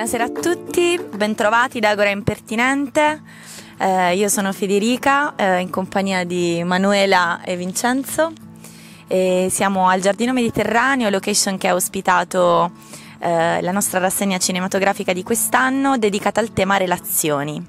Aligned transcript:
buonasera 0.00 0.24
a 0.24 0.30
tutti, 0.30 0.98
bentrovati 1.14 1.78
da 1.78 1.90
Agora 1.90 2.08
Impertinente. 2.08 3.20
Eh, 3.76 4.16
io 4.16 4.28
sono 4.28 4.50
Federica 4.50 5.34
eh, 5.36 5.58
in 5.58 5.68
compagnia 5.68 6.24
di 6.24 6.62
Manuela 6.64 7.42
e 7.44 7.54
Vincenzo 7.54 8.32
e 9.06 9.48
siamo 9.50 9.88
al 9.88 10.00
Giardino 10.00 10.32
Mediterraneo, 10.32 11.10
location 11.10 11.58
che 11.58 11.68
ha 11.68 11.74
ospitato 11.74 12.72
eh, 13.18 13.60
la 13.60 13.72
nostra 13.72 13.98
rassegna 13.98 14.38
cinematografica 14.38 15.12
di 15.12 15.22
quest'anno 15.22 15.98
dedicata 15.98 16.40
al 16.40 16.54
tema 16.54 16.78
relazioni. 16.78 17.62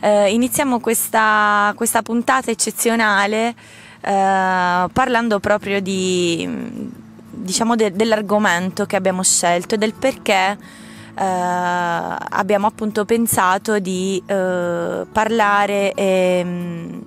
Eh, 0.00 0.32
iniziamo 0.32 0.80
questa, 0.80 1.72
questa, 1.76 2.02
puntata 2.02 2.50
eccezionale 2.50 3.54
eh, 4.00 4.86
parlando 4.92 5.38
proprio 5.38 5.80
di, 5.80 6.90
diciamo 7.30 7.76
de, 7.76 7.92
dell'argomento 7.92 8.86
che 8.86 8.96
abbiamo 8.96 9.22
scelto 9.22 9.76
e 9.76 9.78
del 9.78 9.94
perché 9.94 10.82
abbiamo 11.16 12.66
appunto 12.66 13.04
pensato 13.04 13.78
di 13.78 14.22
eh, 14.26 15.06
parlare 15.10 15.92
e 15.92 16.42
mm, 16.44 17.00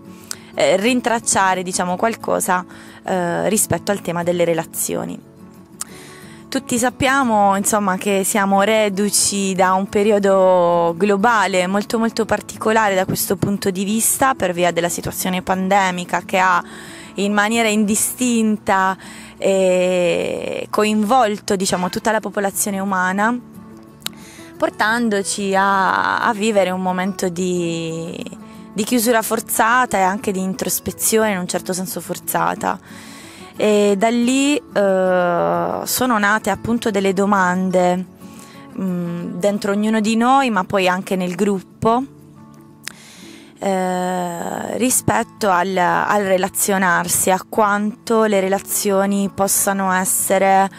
eh, 0.56 0.78
rintracciare 0.78 1.64
diciamo 1.64 1.96
qualcosa 1.98 2.66
eh, 3.04 3.50
rispetto 3.50 3.92
al 3.92 4.02
tema 4.02 4.24
delle 4.24 4.46
relazioni. 4.46 5.20
Tutti 6.50 6.78
sappiamo 6.80 7.58
insomma, 7.58 7.98
che 7.98 8.24
siamo 8.24 8.62
reduci 8.62 9.54
da 9.54 9.74
un 9.74 9.90
periodo 9.90 10.96
globale 10.98 11.68
molto 11.68 12.00
molto 12.00 12.24
particolare 12.24 12.96
da 12.96 13.04
questo 13.04 13.36
punto 13.36 13.70
di 13.70 13.84
vista 13.84 14.34
per 14.34 14.54
via 14.54 14.72
della 14.72 14.88
situazione 14.88 15.42
pandemica 15.42 16.22
che 16.22 16.38
ha 16.38 16.64
in 17.16 17.34
maniera 17.34 17.68
indistinta 17.68 18.98
coinvolto 20.70 21.56
diciamo, 21.56 21.90
tutta 21.90 22.12
la 22.12 22.20
popolazione 22.20 22.80
umana 22.80 23.38
portandoci 24.58 25.55
a, 25.55 26.19
a 26.22 26.33
vivere 26.33 26.72
un 26.72 26.81
momento 26.81 27.30
di, 27.30 28.22
di, 28.73 28.83
chiusura 28.83 29.22
forzata 29.22 29.97
e 29.97 30.02
anche 30.02 30.31
di 30.31 30.41
introspezione 30.41 31.31
in 31.31 31.38
un 31.38 31.47
certo 31.47 31.73
senso 31.73 32.02
forzata. 32.02 32.80
E 33.55 33.95
da 33.97 34.09
lì 34.09 34.58
eh, 34.58 35.81
sono 35.83 36.17
nate 36.17 36.50
appunto 36.50 36.91
delle 36.91 37.13
domande 37.13 38.05
mh, 38.73 38.83
mm, 38.83 39.39
dentro 39.39 39.72
ognuno 39.72 40.00
di 40.00 40.16
noi, 40.16 40.50
ma 40.50 40.63
poi 40.63 40.88
anche 40.88 41.16
nel 41.16 41.35
gruppo. 41.35 42.03
Eh, 43.59 44.78
rispetto 44.78 45.50
al, 45.50 45.75
al 45.75 46.23
relazionarsi, 46.23 47.31
a 47.31 47.41
quanto 47.47 48.25
le 48.25 48.39
relazioni 48.39 49.31
possano 49.33 49.91
essere 49.91 50.69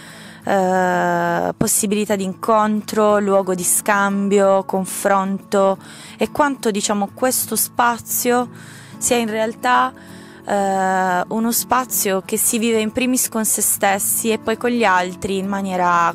eh, 0.48 1.52
possibilità 1.54 2.16
di 2.16 2.24
incontro, 2.24 3.18
luogo 3.18 3.54
di 3.54 3.64
scambio, 3.64 4.64
confronto 4.64 5.77
e 6.16 6.30
quanto 6.30 6.70
diciamo 6.70 7.10
questo 7.12 7.55
spazio 7.55 8.48
sia 8.96 9.16
in 9.16 9.28
realtà 9.28 9.92
eh, 10.46 11.24
uno 11.28 11.52
spazio 11.52 12.22
che 12.24 12.38
si 12.38 12.58
vive 12.58 12.80
in 12.80 12.92
primis 12.92 13.28
con 13.28 13.44
se 13.44 13.60
stessi 13.60 14.30
e 14.30 14.38
poi 14.38 14.56
con 14.56 14.70
gli 14.70 14.84
altri 14.84 15.36
in 15.36 15.48
maniera 15.48 16.14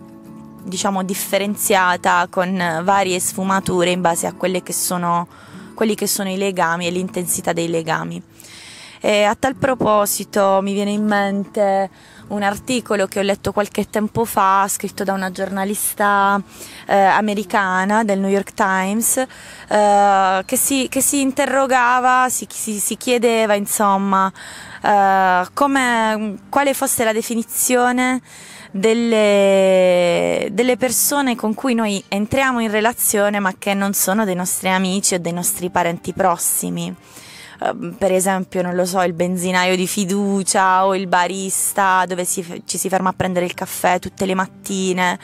diciamo 0.64 1.04
differenziata 1.04 2.26
con 2.28 2.82
varie 2.84 3.20
sfumature 3.20 3.92
in 3.92 4.02
base 4.02 4.26
a 4.26 4.34
quelli 4.34 4.64
che 4.64 4.74
sono, 4.74 5.28
quelli 5.76 5.94
che 5.94 6.08
sono 6.08 6.32
i 6.32 6.38
legami 6.38 6.88
e 6.88 6.90
l'intensità 6.90 7.54
dei 7.54 7.68
legami. 7.68 8.20
E 9.00 9.24
a 9.24 9.36
tal 9.36 9.56
proposito 9.58 10.60
mi 10.64 10.74
viene 10.74 10.92
in 10.92 11.06
mente 11.06 11.90
un 12.34 12.44
articolo 12.44 13.08
che 13.08 13.20
ho 13.20 13.22
letto 13.22 13.52
qualche 13.52 13.90
tempo 13.90 14.26
fa, 14.26 14.66
scritto 14.68 15.04
da 15.04 15.14
una 15.14 15.32
giornalista 15.32 16.42
eh, 16.88 16.96
americana 16.96 18.04
del 18.04 18.20
New 18.20 18.30
York 18.30 18.54
Times, 18.54 19.18
eh, 19.18 20.44
che, 20.46 20.58
si, 20.58 20.88
che, 20.90 21.02
si, 21.02 21.22
interrogava, 21.22 22.28
si, 22.30 22.48
si, 22.50 22.80
si 22.80 22.98
chiedeva 22.98 23.54
insomma 23.54 24.32
eh, 24.82 25.48
quale 26.50 26.74
fosse 26.74 27.04
la 27.04 27.14
definizione 27.14 28.22
delle, 28.72 30.48
delle, 30.52 30.78
persone 30.78 31.36
con 31.36 31.54
cui 31.54 31.76
noi 31.76 32.04
entriamo 32.08 32.60
in 32.60 32.72
relazione 32.72 33.40
ma 33.40 33.54
che 33.58 33.76
non 33.76 33.94
sono 33.94 34.26
dei 34.26 34.36
nostri 34.36 34.70
amici 34.70 35.14
o 35.14 35.20
dei 35.20 35.34
nostri 35.34 35.70
parenti 35.70 36.12
prossimi. 36.12 36.94
Ehm, 37.64 37.96
per 37.98 38.12
esempio, 38.12 38.62
non 38.62 38.76
lo 38.76 38.86
so, 38.86 39.02
il 39.02 39.14
benzinaio 39.14 39.76
di 39.76 39.88
fiducia 39.88 40.86
o 40.86 40.96
il 40.96 41.08
barista 41.08 42.04
dove 42.06 42.26
si, 42.26 42.64
ci 42.66 42.78
si 42.78 42.90
ferma 42.90 43.10
a 43.10 43.14
prendere 43.14 43.46
il 43.46 43.54
caffè 43.54 44.00
tutte 44.00 44.26
le 44.26 44.36
mattine, 44.36 45.18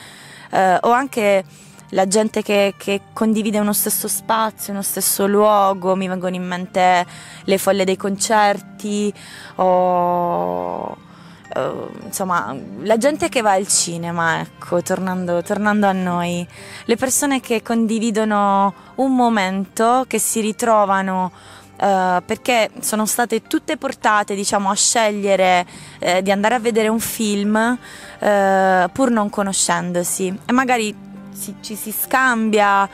uh, 0.51 0.77
o 0.81 0.91
anche 0.91 1.43
la 1.89 2.07
gente 2.07 2.41
che, 2.43 2.75
che, 2.77 3.01
condivide 3.13 3.59
uno 3.59 3.73
stesso 3.73 4.07
spazio, 4.07 4.73
uno 4.73 4.81
stesso 4.81 5.27
luogo, 5.27 5.95
mi 5.95 6.07
vengono 6.07 6.35
in 6.35 6.45
mente 6.45 7.05
le 7.43 7.57
folle 7.57 7.83
dei 7.83 7.97
concerti 7.97 9.11
o 9.55 10.89
uh, 10.91 11.89
insomma 12.05 12.55
la 12.81 12.97
gente 12.97 13.27
che 13.27 13.41
va 13.41 13.53
al 13.53 13.67
cinema, 13.67 14.39
ecco, 14.39 14.81
tornando, 14.81 15.41
tornando 15.41 15.87
a 15.87 15.91
noi, 15.91 16.47
le 16.85 16.95
persone 16.95 17.39
che 17.41 17.61
condividono 17.63 18.73
un 18.95 19.15
momento, 19.15 20.05
che 20.07 20.19
si 20.19 20.41
ritrovano 20.41 21.31
Uh, 21.79 22.21
perché 22.25 22.71
sono 22.81 23.05
state 23.05 23.43
tutte 23.43 23.77
portate 23.77 24.35
diciamo, 24.35 24.69
a 24.69 24.75
scegliere 24.75 25.65
uh, 26.01 26.19
di 26.19 26.29
andare 26.29 26.55
a 26.55 26.59
vedere 26.59 26.89
un 26.89 26.99
film 26.99 27.55
uh, 27.55 28.89
pur 28.91 29.09
non 29.09 29.29
conoscendosi 29.29 30.39
e 30.45 30.51
magari 30.51 30.93
si, 31.31 31.55
ci 31.61 31.75
si 31.75 31.93
scambia 31.93 32.89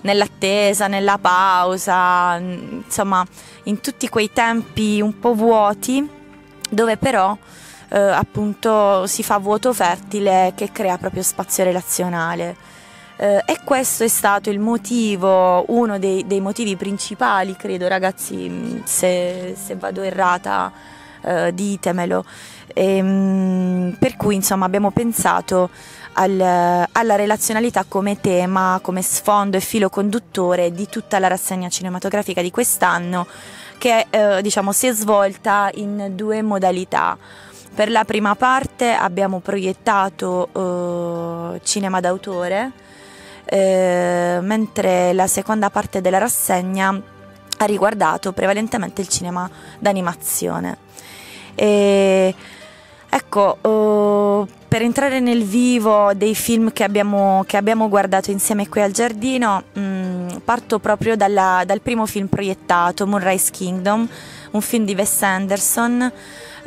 nell'attesa, 0.00 0.86
nella 0.86 1.18
pausa, 1.18 2.36
insomma 2.38 3.22
in 3.64 3.80
tutti 3.80 4.08
quei 4.08 4.32
tempi 4.32 5.02
un 5.02 5.18
po' 5.18 5.34
vuoti 5.34 6.08
dove 6.70 6.96
però 6.96 7.36
appunto 7.90 9.06
si 9.06 9.22
fa 9.22 9.36
vuoto 9.36 9.74
fertile 9.74 10.54
che 10.54 10.72
crea 10.72 10.96
proprio 10.96 11.22
spazio 11.22 11.62
relazionale. 11.64 12.56
Eh, 13.18 13.42
e 13.46 13.58
questo 13.64 14.04
è 14.04 14.08
stato 14.08 14.50
il 14.50 14.58
motivo, 14.58 15.64
uno 15.68 15.98
dei, 15.98 16.26
dei 16.26 16.40
motivi 16.40 16.76
principali, 16.76 17.56
credo 17.56 17.88
ragazzi, 17.88 18.48
mm, 18.48 18.82
se, 18.84 19.54
se 19.56 19.74
vado 19.76 20.02
errata 20.02 20.72
eh, 21.22 21.54
ditemelo. 21.54 22.24
E, 22.74 23.02
mh, 23.02 23.96
per 23.98 24.16
cui 24.16 24.34
insomma 24.34 24.66
abbiamo 24.66 24.90
pensato 24.90 25.70
al, 26.14 26.40
alla 26.40 27.14
relazionalità 27.16 27.84
come 27.88 28.20
tema, 28.20 28.78
come 28.82 29.02
sfondo 29.02 29.56
e 29.56 29.60
filo 29.60 29.88
conduttore 29.88 30.72
di 30.72 30.86
tutta 30.88 31.18
la 31.18 31.28
rassegna 31.28 31.68
cinematografica 31.68 32.42
di 32.42 32.50
quest'anno 32.50 33.26
che 33.78 34.06
eh, 34.10 34.42
diciamo, 34.42 34.72
si 34.72 34.86
è 34.86 34.92
svolta 34.92 35.70
in 35.74 36.12
due 36.14 36.42
modalità. 36.42 37.16
Per 37.74 37.90
la 37.90 38.04
prima 38.04 38.34
parte 38.34 38.92
abbiamo 38.92 39.40
proiettato 39.40 40.48
eh, 41.54 41.60
cinema 41.62 42.00
d'autore, 42.00 42.72
eh, 43.46 44.38
mentre 44.42 45.12
la 45.12 45.26
seconda 45.26 45.70
parte 45.70 46.00
della 46.00 46.18
rassegna 46.18 47.00
ha 47.58 47.64
riguardato 47.64 48.32
prevalentemente 48.32 49.00
il 49.00 49.08
cinema 49.08 49.48
d'animazione. 49.78 50.76
E, 51.54 52.34
ecco, 53.08 53.58
uh, 53.62 54.46
per 54.68 54.82
entrare 54.82 55.20
nel 55.20 55.44
vivo 55.44 56.12
dei 56.14 56.34
film 56.34 56.72
che 56.72 56.84
abbiamo, 56.84 57.44
che 57.46 57.56
abbiamo 57.56 57.88
guardato 57.88 58.30
insieme 58.30 58.68
qui 58.68 58.82
al 58.82 58.90
giardino, 58.90 59.62
mh, 59.72 59.80
mm, 59.80 60.28
parto 60.44 60.78
proprio 60.78 61.16
dalla, 61.16 61.62
dal 61.64 61.80
primo 61.80 62.04
film 62.04 62.26
proiettato, 62.26 63.06
Moonrise 63.06 63.50
Kingdom, 63.52 64.06
un 64.50 64.60
film 64.60 64.84
di 64.84 64.94
Wes 64.94 65.22
Anderson 65.22 66.12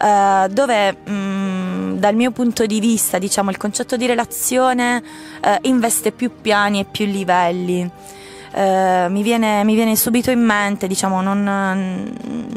eh, 0.01 0.47
dove 0.49 0.91
mh, 0.91 1.11
mm, 1.11 1.48
dal 1.97 2.15
mio 2.15 2.31
punto 2.31 2.65
di 2.65 2.79
vista 2.79 3.17
diciamo, 3.17 3.49
il 3.49 3.57
concetto 3.57 3.97
di 3.97 4.05
relazione 4.05 5.03
uh, 5.43 5.57
investe 5.61 6.11
più 6.11 6.31
piani 6.41 6.79
e 6.79 6.85
più 6.85 7.05
livelli. 7.05 7.89
Uh, 8.51 9.11
mi, 9.11 9.21
viene, 9.21 9.63
mi, 9.63 9.75
viene, 9.75 9.95
subito 9.95 10.31
in 10.31 10.43
mente, 10.43 10.87
diciamo, 10.87 11.21
non, 11.21 11.43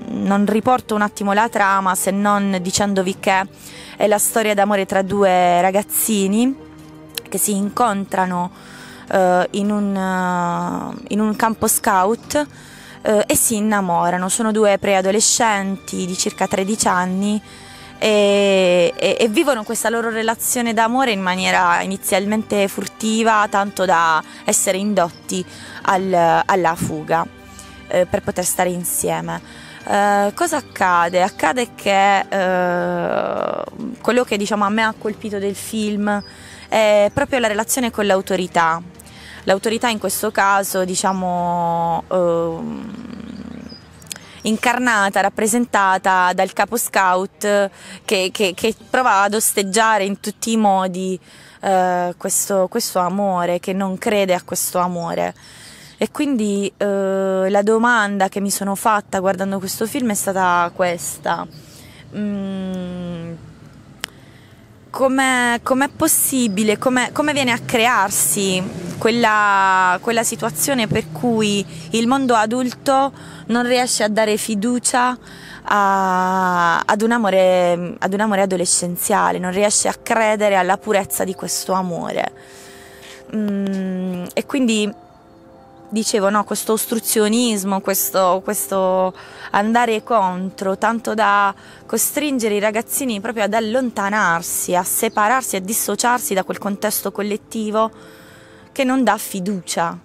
non, 0.09 0.47
riporto 0.47 0.95
un 0.95 1.03
attimo 1.03 1.35
la 1.35 1.49
trama 1.51 1.95
se 1.95 2.11
non 2.11 2.59
dicendovi 2.63 3.17
che 3.21 3.47
è 3.97 4.07
la 4.07 4.19
storia 4.19 4.55
d'amore 4.55 4.87
tra 4.87 5.03
due 5.03 5.61
ragazzini 5.61 6.57
che 7.29 7.39
si 7.39 7.55
incontrano 7.55 8.51
uh, 9.11 9.17
in, 9.51 9.71
un, 9.71 9.95
uh, 9.95 11.03
in, 11.09 11.21
un, 11.21 11.37
campo 11.37 11.67
scout 11.67 12.47
eh, 13.03 13.25
e 13.27 13.37
si 13.37 13.57
innamorano. 13.57 14.29
Sono 14.29 14.53
due 14.53 14.79
preadolescenti 14.79 16.07
di 16.07 16.17
circa 16.17 16.47
13 16.47 16.89
anni 16.89 17.43
e, 18.03 18.93
e, 18.97 19.17
e, 19.17 19.29
vivono 19.29 19.63
questa 19.63 19.89
loro 19.89 20.11
relazione 20.11 20.75
d'amore 20.75 21.13
in 21.13 21.21
maniera 21.21 21.81
inizialmente 21.83 22.67
furtiva, 22.67 23.47
tanto 23.49 23.85
da 23.85 24.21
essere 24.45 24.77
indotti 24.77 25.45
al, 25.83 26.43
alla 26.45 26.75
fuga 26.75 27.25
eh, 27.87 28.05
per 28.07 28.23
poter 28.23 28.45
stare 28.45 28.71
insieme. 28.71 29.41
Eh, 29.87 30.33
cosa 30.35 30.57
accade? 30.57 31.23
Accade 31.23 31.77
che 31.77 32.27
eh, 32.29 33.65
quello 34.01 34.25
che 34.25 34.37
diciamo, 34.37 34.65
a 34.65 34.69
me 34.69 34.83
ha 34.83 34.95
colpito 34.99 35.39
del 35.39 35.55
film 35.55 36.21
è 36.69 37.09
proprio 37.15 37.39
la 37.39 37.47
relazione 37.47 37.93
con 37.93 38.05
l'autorità. 38.05 38.83
L'autorità 39.45 39.89
in 39.89 40.01
questo 40.01 40.33
caso, 40.33 40.85
diciamo, 40.85 42.03
eh, 42.11 42.57
incarnata, 44.43 45.21
rappresentata 45.21 46.33
dal 46.35 46.53
capo 46.53 46.77
scout 46.77 47.71
che, 48.05 48.31
che, 48.33 48.53
che 48.55 48.75
prova 48.89 49.23
ad 49.23 49.35
osteggiare 49.35 50.05
in 50.05 50.21
tutti 50.21 50.53
i 50.53 50.57
modi 50.57 51.19
eh, 51.61 52.15
questo, 52.17 52.67
questo 52.69 52.99
amore, 52.99 53.61
che 53.61 53.73
non 53.73 53.99
crede 53.99 54.35
a 54.35 54.43
questo 54.43 54.79
amore. 54.79 55.35
E 55.97 56.11
quindi 56.11 56.73
eh, 56.77 57.47
la 57.49 57.63
domanda 57.63 58.29
che 58.29 58.41
mi 58.41 58.51
sono 58.51 58.75
fatta 58.75 59.21
guardando 59.21 59.59
questo 59.59 59.87
film 59.87 60.11
è 60.11 60.15
stata 60.15 60.71
questa. 60.75 61.47
Mm, 62.17 63.32
com'è, 64.93 65.61
com'è, 65.63 65.89
possibile, 65.89 66.77
com'è, 66.77 67.13
come 67.13 67.33
viene 67.33 67.51
a 67.51 67.59
crearsi 67.59 68.63
quella, 68.99 69.99
quella, 70.03 70.23
situazione 70.23 70.87
per 70.87 71.11
cui 71.11 71.65
il 71.93 72.07
mondo 72.07 72.35
adulto 72.35 73.11
non 73.47 73.67
riesce 73.67 74.05
a 74.05 74.09
dare 74.09 74.37
fiducia 74.37 75.17
a, 75.65 76.79
ad, 76.81 77.01
un 77.01 77.11
amore, 77.11 77.95
ad 77.99 78.13
un 78.13 78.21
amore 78.21 78.43
adolescenziale, 78.43 79.39
non 79.39 79.51
riesce 79.51 79.89
a 79.89 79.95
credere 79.95 80.57
alla 80.57 80.77
purezza 80.77 81.25
di 81.25 81.35
questo 81.35 81.73
amore. 81.73 82.33
Mm, 83.35 84.25
e 84.35 84.45
quindi 84.45 84.93
dicevo, 85.93 86.31
no, 86.31 86.43
questo 86.45 86.73
ostruzionismo, 86.73 87.81
questo, 87.81 88.41
questo, 88.43 89.15
andare 89.51 90.03
contro, 90.03 90.79
tanto 90.79 91.13
da 91.13 91.55
costringere 91.85 92.55
i 92.55 92.61
ragazzini 92.61 93.21
proprio 93.21 93.45
ad 93.45 93.53
allontanarsi, 93.53 94.75
a 94.75 94.83
separarsi, 94.83 95.57
a 95.57 95.61
dissociarsi 95.61 96.33
da 96.33 96.45
quel 96.45 96.59
contesto 96.59 97.13
collettivo 97.13 97.91
che 98.73 98.85
non 98.85 99.05
dà 99.05 99.19
fiducia. 99.19 99.99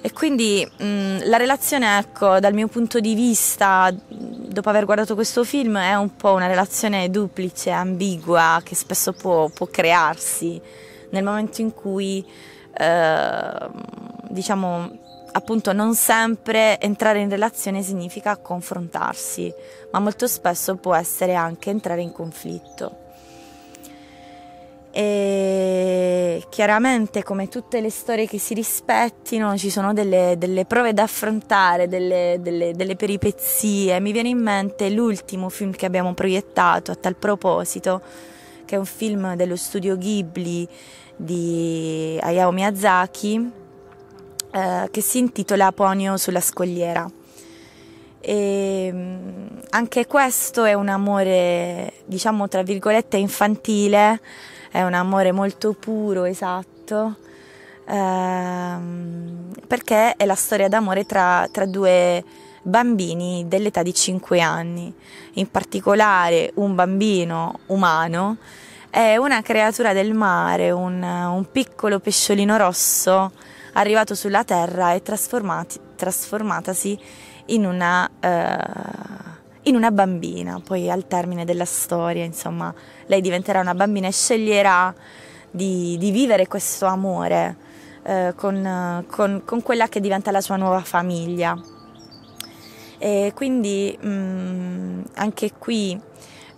E 0.00 0.12
quindi 0.12 0.66
mh, 0.78 1.28
la 1.28 1.36
relazione, 1.36 1.98
ecco, 1.98 2.40
dal 2.40 2.54
mio 2.54 2.68
punto 2.68 2.98
di 2.98 3.14
vista, 3.14 3.92
dopo 4.08 4.70
aver 4.70 4.86
guardato 4.86 5.14
questo 5.14 5.44
film, 5.44 5.76
è 5.76 5.94
un 5.96 6.16
po' 6.16 6.32
una 6.32 6.46
relazione 6.46 7.10
duplice, 7.10 7.70
ambigua, 7.70 8.60
che 8.64 8.74
spesso 8.74 9.12
può, 9.12 9.50
può 9.50 9.66
crearsi 9.66 10.58
nel 11.10 11.24
momento 11.24 11.60
in 11.60 11.74
cui 11.74 12.24
eh, 12.78 13.68
diciamo 14.28 15.06
appunto 15.30 15.72
non 15.72 15.94
sempre 15.94 16.80
entrare 16.80 17.20
in 17.20 17.28
relazione 17.28 17.82
significa 17.82 18.36
confrontarsi, 18.36 19.52
ma 19.92 19.98
molto 19.98 20.26
spesso 20.26 20.76
può 20.76 20.94
essere 20.94 21.34
anche 21.34 21.70
entrare 21.70 22.02
in 22.02 22.12
conflitto. 22.12 23.06
E 24.90 26.44
chiaramente 26.48 27.22
come 27.22 27.48
tutte 27.48 27.80
le 27.80 27.90
storie 27.90 28.26
che 28.26 28.38
si 28.38 28.54
rispettino 28.54 29.56
ci 29.56 29.70
sono 29.70 29.92
delle, 29.92 30.34
delle 30.38 30.64
prove 30.64 30.92
da 30.92 31.02
affrontare, 31.02 31.88
delle, 31.88 32.38
delle, 32.40 32.72
delle 32.72 32.96
peripezie. 32.96 34.00
Mi 34.00 34.12
viene 34.12 34.30
in 34.30 34.38
mente 34.38 34.88
l'ultimo 34.90 35.50
film 35.50 35.72
che 35.72 35.86
abbiamo 35.86 36.14
proiettato 36.14 36.90
a 36.90 36.96
tal 36.96 37.16
proposito, 37.16 38.00
che 38.68 38.74
è 38.74 38.78
un 38.78 38.84
film 38.84 39.34
dello 39.34 39.56
studio 39.56 39.96
Ghibli 39.96 40.68
di 41.16 42.18
Hayao 42.20 42.50
Miyazaki 42.50 43.50
eh, 44.52 44.88
che 44.90 45.00
si 45.00 45.16
intitola 45.16 45.72
Ponio 45.72 46.18
sulla 46.18 46.42
scogliera. 46.42 47.10
E 48.20 48.90
mm, 48.92 49.46
anche 49.70 50.06
questo 50.06 50.64
è 50.64 50.74
un 50.74 50.88
amore, 50.88 51.94
diciamo 52.04 52.46
tra 52.46 52.62
virgolette, 52.62 53.16
infantile, 53.16 54.20
è 54.70 54.82
un 54.82 54.92
amore 54.92 55.32
molto 55.32 55.72
puro, 55.72 56.24
esatto, 56.24 57.16
ehm, 57.86 59.50
perché 59.66 60.14
è 60.14 60.26
la 60.26 60.34
storia 60.34 60.68
d'amore 60.68 61.06
tra, 61.06 61.48
tra 61.50 61.64
due 61.64 62.22
bambini 62.62 63.44
dell'età 63.48 63.82
di 63.82 63.94
5 63.94 64.40
anni, 64.40 64.92
in 65.34 65.50
particolare 65.50 66.52
un 66.54 66.74
bambino 66.74 67.60
umano 67.66 68.36
è 68.90 69.16
una 69.16 69.42
creatura 69.42 69.92
del 69.92 70.14
mare, 70.14 70.70
un, 70.70 71.02
un 71.02 71.46
piccolo 71.52 72.00
pesciolino 72.00 72.56
rosso 72.56 73.32
arrivato 73.74 74.14
sulla 74.14 74.44
terra 74.44 74.94
e 74.94 75.02
trasformatasi 75.02 76.98
in 77.46 77.66
una, 77.66 78.08
uh, 78.20 79.58
in 79.62 79.76
una 79.76 79.90
bambina. 79.90 80.60
Poi 80.64 80.90
al 80.90 81.06
termine 81.06 81.44
della 81.44 81.64
storia, 81.64 82.24
insomma, 82.24 82.72
lei 83.06 83.20
diventerà 83.20 83.60
una 83.60 83.74
bambina 83.74 84.08
e 84.08 84.12
sceglierà 84.12 84.94
di, 85.50 85.96
di 85.98 86.10
vivere 86.10 86.46
questo 86.46 86.86
amore 86.86 87.56
uh, 88.02 88.34
con, 88.34 89.04
con, 89.08 89.42
con, 89.44 89.62
quella 89.62 89.88
che 89.88 90.00
diventa 90.00 90.30
la 90.30 90.40
sua 90.40 90.56
nuova 90.56 90.80
famiglia. 90.80 91.56
E 92.98 93.32
quindi 93.34 93.96
mh, 94.00 94.08
mm, 94.08 95.00
anche 95.14 95.52
qui 95.58 95.98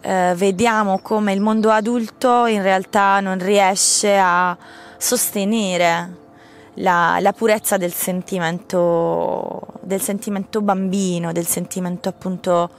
eh, 0.00 0.32
vediamo 0.36 1.00
come 1.00 1.32
il 1.32 1.40
mondo 1.40 1.70
adulto 1.70 2.46
in 2.46 2.62
realtà 2.62 3.20
non 3.20 3.38
riesce 3.38 4.16
a 4.18 4.56
sostenere 4.96 6.16
la, 6.74 7.18
la 7.20 7.32
purezza 7.32 7.76
del 7.76 7.92
sentimento, 7.92 9.66
del 9.82 10.00
sentimento 10.00 10.62
bambino, 10.62 11.32
del 11.32 11.46
sentimento 11.46 12.08
appunto 12.08 12.70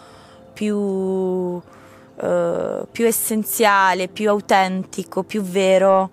più, 0.54 1.62
eh, 2.22 2.86
più 2.92 3.06
essenziale, 3.06 4.08
più 4.08 4.30
autentico, 4.30 5.24
più 5.24 5.42
vero 5.42 6.10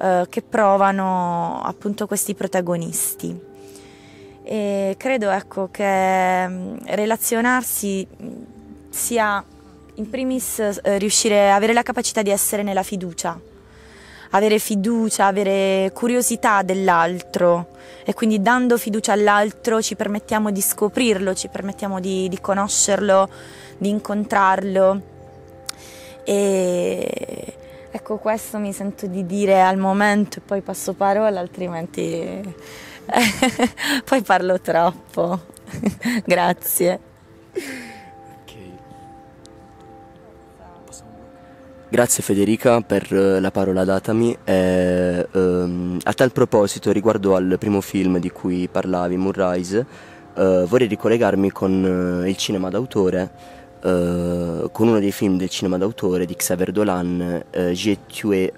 eh, 0.00 0.26
che 0.28 0.42
provano 0.42 1.60
appunto 1.64 2.06
questi 2.06 2.34
protagonisti. 2.34 3.52
E 4.46 4.94
credo 4.98 5.30
ecco 5.30 5.70
che 5.70 6.46
mm, 6.46 6.76
relazionarsi 6.84 8.06
sia 8.90 9.42
in 9.94 10.10
primis 10.10 10.58
eh, 10.58 10.98
riuscire 10.98 11.50
a 11.50 11.54
avere 11.54 11.72
la 11.72 11.82
capacità 11.82 12.20
di 12.20 12.28
essere 12.28 12.62
nella 12.62 12.82
fiducia, 12.82 13.40
avere 14.30 14.58
fiducia, 14.58 15.26
avere 15.26 15.90
curiosità 15.94 16.62
dell'altro. 16.62 17.68
E 18.04 18.12
quindi 18.12 18.42
dando 18.42 18.76
fiducia 18.76 19.12
all'altro 19.12 19.80
ci 19.80 19.96
permettiamo 19.96 20.50
di 20.50 20.60
scoprirlo, 20.60 21.34
ci 21.34 21.48
permettiamo 21.48 21.98
di, 21.98 22.28
di 22.28 22.38
conoscerlo, 22.38 23.30
di 23.78 23.88
incontrarlo. 23.88 25.12
E 26.22 27.56
ecco 27.90 28.18
questo 28.18 28.58
mi 28.58 28.74
sento 28.74 29.06
di 29.06 29.24
dire 29.24 29.62
al 29.62 29.78
momento 29.78 30.38
e 30.38 30.42
poi 30.44 30.60
passo 30.60 30.92
parola 30.92 31.40
altrimenti 31.40 32.42
poi 34.04 34.22
parlo 34.22 34.60
troppo. 34.60 35.40
Grazie. 36.24 37.12
Grazie 41.94 42.24
Federica 42.24 42.80
per 42.80 43.06
eh, 43.12 43.38
la 43.38 43.52
parola 43.52 43.84
datami. 43.84 44.36
E, 44.42 45.28
ehm, 45.30 45.98
a 46.02 46.12
tal 46.12 46.32
proposito, 46.32 46.90
riguardo 46.90 47.36
al 47.36 47.56
primo 47.56 47.80
film 47.80 48.18
di 48.18 48.30
cui 48.30 48.68
parlavi, 48.68 49.16
Moonrise, 49.16 49.86
eh, 50.34 50.64
vorrei 50.66 50.88
ricollegarmi 50.88 51.52
con 51.52 52.22
eh, 52.24 52.28
il 52.28 52.36
cinema 52.36 52.68
d'autore, 52.68 53.30
eh, 53.80 54.68
con 54.72 54.88
uno 54.88 54.98
dei 54.98 55.12
film 55.12 55.36
del 55.36 55.48
cinema 55.50 55.78
d'autore 55.78 56.26
di 56.26 56.34
Xavier 56.34 56.72
Dolan, 56.72 57.44
eh, 57.50 57.72
J'ai 57.74 57.98
tué 58.06 58.52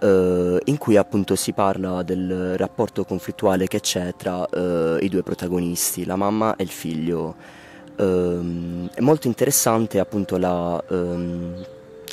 eh, 0.00 0.60
in 0.64 0.78
cui 0.78 0.96
appunto 0.96 1.36
si 1.36 1.52
parla 1.52 2.02
del 2.02 2.56
rapporto 2.56 3.04
conflittuale 3.04 3.66
che 3.66 3.80
c'è 3.80 4.14
tra 4.16 4.46
i 5.00 5.08
due 5.08 5.22
protagonisti, 5.22 6.04
la 6.04 6.16
mamma 6.16 6.56
e 6.56 6.62
il 6.62 6.70
figlio. 6.70 7.58
Um, 8.00 8.88
è 8.94 9.00
molto 9.00 9.26
interessante 9.26 9.98
appunto 9.98 10.38
la, 10.38 10.82
um, 10.88 11.54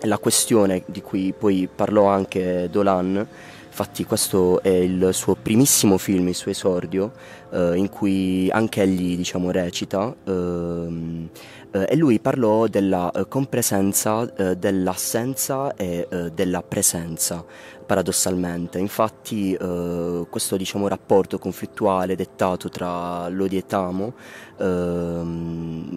la, 0.02 0.18
questione 0.18 0.84
di 0.86 1.02
cui 1.02 1.34
poi 1.38 1.70
parlò 1.74 2.08
anche 2.08 2.68
Dolan, 2.70 3.26
infatti 3.68 4.04
questo 4.04 4.62
è 4.62 4.68
il 4.68 5.12
suo 5.14 5.36
primissimo 5.42 5.98
film, 5.98 6.28
il 6.28 6.36
suo 6.36 6.52
esordio, 6.52 7.14
uh, 7.52 7.72
in 7.72 7.88
cui 7.88 8.50
anche 8.52 8.82
egli 8.82 9.16
diciamo, 9.16 9.50
recita. 9.50 10.14
Uh, 10.26 11.30
e 11.70 11.96
lui 11.96 12.20
parlò 12.20 12.66
della 12.68 13.12
uh, 13.14 13.28
compresenza, 13.28 14.26
dell'assenza 14.58 15.76
e 15.76 16.08
della 16.34 16.64
presenza 16.64 17.46
paradossalmente. 17.88 18.78
Infatti 18.78 19.54
eh, 19.54 20.28
questo 20.30 20.58
diciamo, 20.58 20.88
rapporto 20.88 21.40
conflittuale 21.40 22.16
dettato 22.16 22.70
tra 22.70 23.28
Lodi 23.30 23.58
e 23.58 23.66
Tamo 23.66 24.14
eh, 24.60 25.22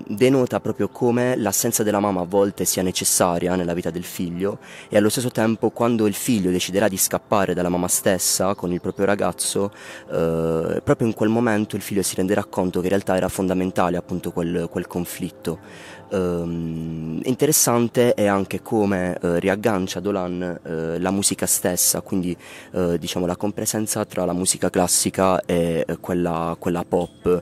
denota 0.06 0.61
proprio 0.61 0.88
come 0.88 1.37
l'assenza 1.37 1.82
della 1.82 2.00
mamma 2.00 2.20
a 2.20 2.25
volte 2.25 2.64
sia 2.64 2.82
necessaria 2.82 3.56
nella 3.56 3.75
vita 3.75 3.90
del 3.90 4.04
figlio 4.04 4.59
e 4.88 4.97
allo 4.97 5.09
stesso 5.09 5.30
tempo 5.30 5.70
quando 5.70 6.06
il 6.06 6.14
figlio 6.14 6.50
deciderà 6.50 6.88
di 6.88 6.97
scappare 6.97 7.54
dalla 7.54 7.68
mamma 7.68 7.88
stessa 7.88 8.54
con 8.54 8.73
il 8.73 8.80
proprio 8.80 9.06
ragazzo, 9.06 9.73
eh, 10.11 10.80
proprio 10.85 11.06
in 11.06 11.14
quel 11.14 11.28
momento 11.28 11.76
il 11.76 11.82
figlio 11.82 12.02
si 12.02 12.14
renderà 12.14 12.44
conto 12.44 12.78
che 12.78 12.87
in 12.87 12.92
realtà 12.92 13.16
era 13.16 13.28
fondamentale 13.28 13.97
appunto 13.97 14.30
quel, 14.30 14.68
quel 14.70 14.87
conflitto. 14.87 15.99
Um, 16.12 17.21
interessante 17.25 18.14
è 18.14 18.26
anche 18.26 18.62
come 18.62 19.17
uh, 19.23 19.35
riaggancia 19.35 20.00
Dolan 20.00 20.59
uh, 20.61 21.00
la 21.00 21.11
musica 21.12 21.47
stessa, 21.47 22.00
quindi 22.00 22.37
uh, 22.73 22.97
diciamo 22.97 23.26
la 23.26 23.37
compresenza 23.37 24.05
tra 24.05 24.25
la 24.25 24.33
musica 24.33 24.71
classica 24.71 25.40
e 25.45 25.87
quella, 26.00 26.57
quella, 26.59 26.85
pop, 26.85 27.40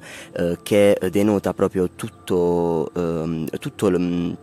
che 0.62 0.98
denota 1.10 1.54
proprio 1.54 1.90
tutto, 1.90 2.90
um, 2.94 3.46
tutto 3.58 3.88
l- 3.88 4.36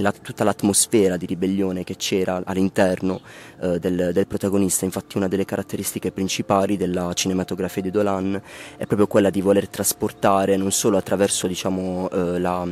la, 0.00 0.12
tutta 0.12 0.44
l'atmosfera 0.44 1.16
di 1.16 1.26
ribellione 1.26 1.84
che 1.84 1.96
c'era 1.96 2.42
all'interno 2.44 3.20
eh, 3.60 3.78
del, 3.78 4.10
del, 4.12 4.26
protagonista. 4.26 4.84
Infatti 4.84 5.16
una 5.16 5.28
delle 5.28 5.44
caratteristiche 5.44 6.12
principali 6.12 6.76
della 6.76 7.12
cinematografia 7.12 7.82
di 7.82 7.90
Dolan 7.90 8.40
è 8.76 8.86
proprio 8.86 9.06
quella 9.06 9.30
di 9.30 9.40
voler 9.40 9.68
trasportare 9.68 10.56
non 10.56 10.72
solo 10.72 10.96
attraverso 10.96 11.46
diciamo, 11.46 12.08
eh, 12.10 12.38
la, 12.38 12.66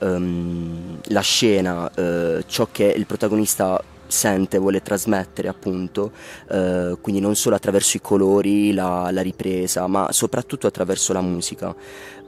um, 0.00 0.98
la, 1.04 1.20
scena, 1.20 1.90
eh, 1.94 2.44
ciò 2.46 2.68
che 2.70 2.84
il 2.84 3.06
protagonista 3.06 3.82
sente, 4.08 4.58
vuole 4.58 4.82
trasmettere 4.82 5.48
appunto, 5.48 6.12
eh, 6.50 6.96
quindi 7.00 7.20
non 7.20 7.36
solo 7.36 7.54
attraverso 7.54 7.96
i 7.96 8.00
colori, 8.00 8.72
la, 8.72 9.10
la 9.12 9.22
ripresa, 9.22 9.86
ma 9.86 10.10
soprattutto 10.10 10.66
attraverso 10.66 11.12
la 11.12 11.20
musica. 11.20 11.74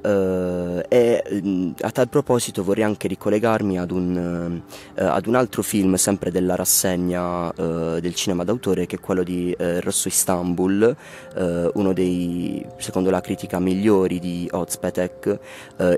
Uh, 0.03 0.81
e 0.89 1.23
uh, 1.29 1.75
a 1.81 1.91
tal 1.91 2.09
proposito 2.09 2.65
vorrei 2.65 2.85
anche 2.85 3.07
ricollegarmi 3.07 3.79
ad 3.79 3.91
un, 3.91 4.63
uh, 4.95 5.03
ad 5.03 5.27
un 5.27 5.35
altro 5.35 5.63
film 5.63 5.95
sempre 5.97 6.31
della 6.31 6.55
rassegna 6.55 7.53
del 7.53 8.15
cinema 8.15 8.45
d'autore 8.45 8.87
che 8.87 8.97
è 8.97 9.01
quello 9.01 9.23
di 9.23 9.55
Rosso 9.81 10.09
Istanbul, 10.09 10.97
uno 11.75 11.93
dei 11.93 12.65
secondo 12.79 13.11
la 13.11 13.21
critica 13.21 13.59
migliori 13.59 14.19
di 14.19 14.49
Ozpetek, 14.51 15.39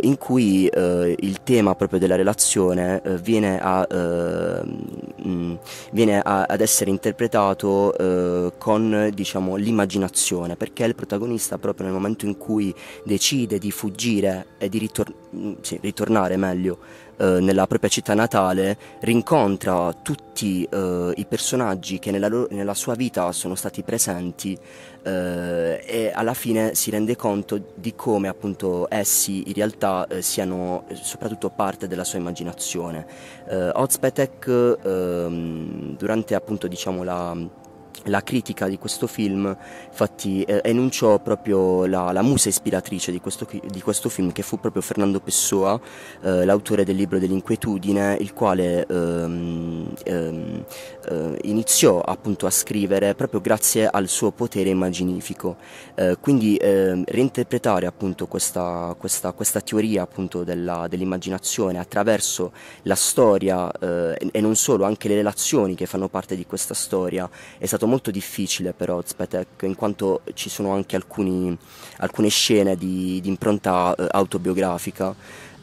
in 0.01 0.17
cui 0.19 0.65
il 0.65 1.43
tema 1.43 1.75
proprio 1.75 1.99
della 1.99 2.17
relazione 2.17 3.01
viene, 3.21 3.61
a, 3.61 3.87
mh, 3.89 5.29
mm, 5.29 5.55
viene 5.93 6.21
a, 6.21 6.45
ad 6.45 6.61
essere 6.61 6.91
interpretato 6.91 8.53
con 8.59 9.11
diciamo, 9.15 9.57
l'immaginazione 9.57 10.57
perché 10.57 10.85
il 10.85 10.95
protagonista 10.95 11.59
proprio 11.59 11.87
nel 11.87 11.95
momento 11.95 12.27
in 12.27 12.37
cui 12.37 12.75
decide 13.05 13.59
di 13.59 13.71
fuggire 13.71 13.92
fuggire 13.93 14.47
e 14.59 14.69
di 14.69 14.79
ritor- 14.79 15.13
mm, 15.37 15.53
sì, 15.61 15.79
ritornare 15.83 16.37
meglio 16.37 16.79
eh, 17.19 17.39
nella 17.41 17.67
propria 17.67 17.91
città 17.91 18.15
natale, 18.15 18.77
rincontra 19.01 19.93
tutti 19.93 20.67
eh, 20.69 21.13
i 21.15 21.27
personaggi 21.27 21.99
che 21.99 22.11
nella, 22.11 22.29
loro, 22.29 22.49
nella, 22.51 22.75
sua 22.75 22.95
vita 22.95 23.31
sono 23.33 23.55
stati 23.55 23.83
presenti 23.83 24.59
eh, 25.03 25.85
e 25.85 26.11
alla 26.15 26.35
fine 26.35 26.75
si 26.75 26.91
rende 26.91 27.15
conto 27.17 27.75
di 27.75 27.95
come 27.95 28.29
appunto 28.29 28.87
essi 28.89 29.49
in 29.49 29.53
realtà 29.55 30.07
eh, 30.09 30.23
siano 30.23 30.85
soprattutto 30.95 31.51
parte 31.51 31.87
della 31.87 32.05
sua 32.05 32.19
immaginazione. 32.19 33.07
Eh, 33.47 33.71
Ozpetek 33.75 34.79
ehm, 34.83 35.97
durante 35.97 36.35
appunto 36.35 36.67
diciamo 36.67 37.03
la 37.03 37.61
la 38.05 38.23
critica 38.23 38.69
di 38.69 38.79
questo 38.79 39.07
film 39.07 39.57
infatti 39.89 40.43
eh, 40.43 40.61
enunciò 40.65 41.19
proprio 41.21 41.87
la, 41.87 42.13
la, 42.13 42.23
musa 42.23 42.49
ispiratrice 42.49 43.13
di 43.13 43.21
questo, 43.21 43.47
di 43.51 43.81
questo, 43.81 44.09
film 44.09 44.33
che 44.33 44.43
fu 44.43 44.59
proprio 44.59 44.83
Fernando 44.83 45.21
Pessoa, 45.21 45.81
eh, 46.23 46.45
l'autore 46.45 46.85
del 46.85 46.97
libro 46.97 47.19
dell'inquietudine, 47.19 48.17
il 48.21 48.33
quale 48.33 48.87
ehm, 48.87 49.93
ehm, 50.05 50.65
eh, 51.09 51.39
iniziò 51.43 52.01
appunto 52.01 52.47
a 52.47 52.51
scrivere 52.51 53.15
proprio 53.15 53.41
grazie 53.41 53.87
al 53.87 54.09
suo 54.09 54.31
potere 54.33 54.71
immaginifico. 54.71 55.57
Eh, 55.95 56.17
quindi 56.21 56.57
ehm, 56.57 57.05
reinterpretare 57.07 57.87
appunto 57.87 58.27
questa, 58.27 58.95
questa, 58.99 59.33
questa 59.33 59.61
teoria 59.61 60.03
appunto 60.03 60.45
dell'immaginazione 60.45 61.79
attraverso 61.79 62.53
la 62.83 62.95
storia 62.95 63.71
eh, 63.71 64.31
e 64.31 64.41
non 64.41 64.57
solo, 64.57 64.85
anche 64.85 65.09
le 65.09 65.15
relazioni 65.15 65.75
che 65.75 65.87
fanno 65.87 66.09
parte 66.09 66.37
di 66.37 66.47
questa 66.47 66.75
storia 66.75 67.29
è 67.59 67.67
stato 67.67 67.82
molto 67.87 68.11
difficile 68.11 68.73
per 68.73 68.91
Ozpetek 68.91 69.63
in 69.63 69.75
quanto 69.75 70.23
ci 70.35 70.49
sono 70.49 70.73
anche 70.73 70.97
alcuni, 70.97 71.57
alcune 71.99 72.29
scene 72.29 72.77
di, 72.77 73.21
di 73.21 73.29
impronta 73.29 73.95
eh, 73.95 74.07
autobiografica. 74.11 75.15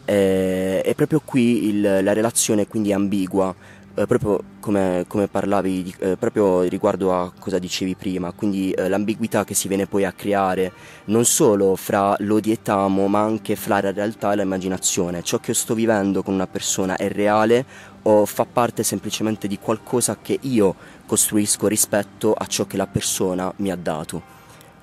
Eh, 0.06 0.82
e 0.84 0.96
proprio 0.96 1.22
qui 1.24 1.68
il, 1.68 1.82
la 1.82 2.14
relazione 2.14 2.68
quindi 2.68 2.90
è 2.90 2.94
ambigua 2.94 3.54
eh, 4.00 4.06
proprio 4.06 4.42
come, 4.60 5.04
come 5.08 5.28
parlavi 5.28 5.84
di, 5.84 5.96
eh, 6.00 6.16
proprio 6.16 6.62
riguardo 6.62 7.14
a 7.14 7.32
cosa 7.38 7.60
dicevi 7.60 7.96
prima 7.96 8.32
quindi 8.32 8.72
eh, 8.72 8.88
l'ambiguità 8.88 9.44
che 9.44 9.54
si 9.54 9.68
viene 9.68 9.88
poi 9.88 10.06
a 10.06 10.12
creare 10.12 10.72
non 11.06 11.26
solo 11.26 11.76
fra 11.76 12.16
l'odi 12.20 12.52
e 12.52 12.62
tamo 12.62 13.08
ma 13.08 13.22
anche 13.22 13.56
fra 13.56 13.82
la 13.82 13.92
realtà 13.92 14.32
e 14.32 14.38
l'immaginazione 14.38 15.22
ciò 15.22 15.40
che 15.40 15.54
sto 15.54 15.74
vivendo 15.74 16.24
con 16.24 16.34
una 16.34 16.48
persona 16.48 16.96
è 16.96 17.10
reale 17.10 17.66
o 18.04 18.26
fa 18.26 18.46
parte 18.46 18.84
semplicemente 18.84 19.48
di 19.48 19.60
qualcosa 19.60 20.18
che 20.22 20.38
io 20.42 20.76
costruisco 21.10 21.68
rispetto 21.68 22.34
a 22.34 22.46
ciò 22.46 22.68
che 22.68 22.78
la 22.78 22.86
persona 22.86 23.52
mi 23.58 23.72
ha 23.72 23.76
dato. 23.76 24.22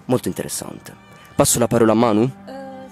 Molto 0.07 0.27
interessante. 0.27 0.93
Passo 1.37 1.61
la 1.61 1.69
parola 1.69 1.93
a 1.93 1.95
Manu? 1.95 2.23
Uh, 2.23 2.29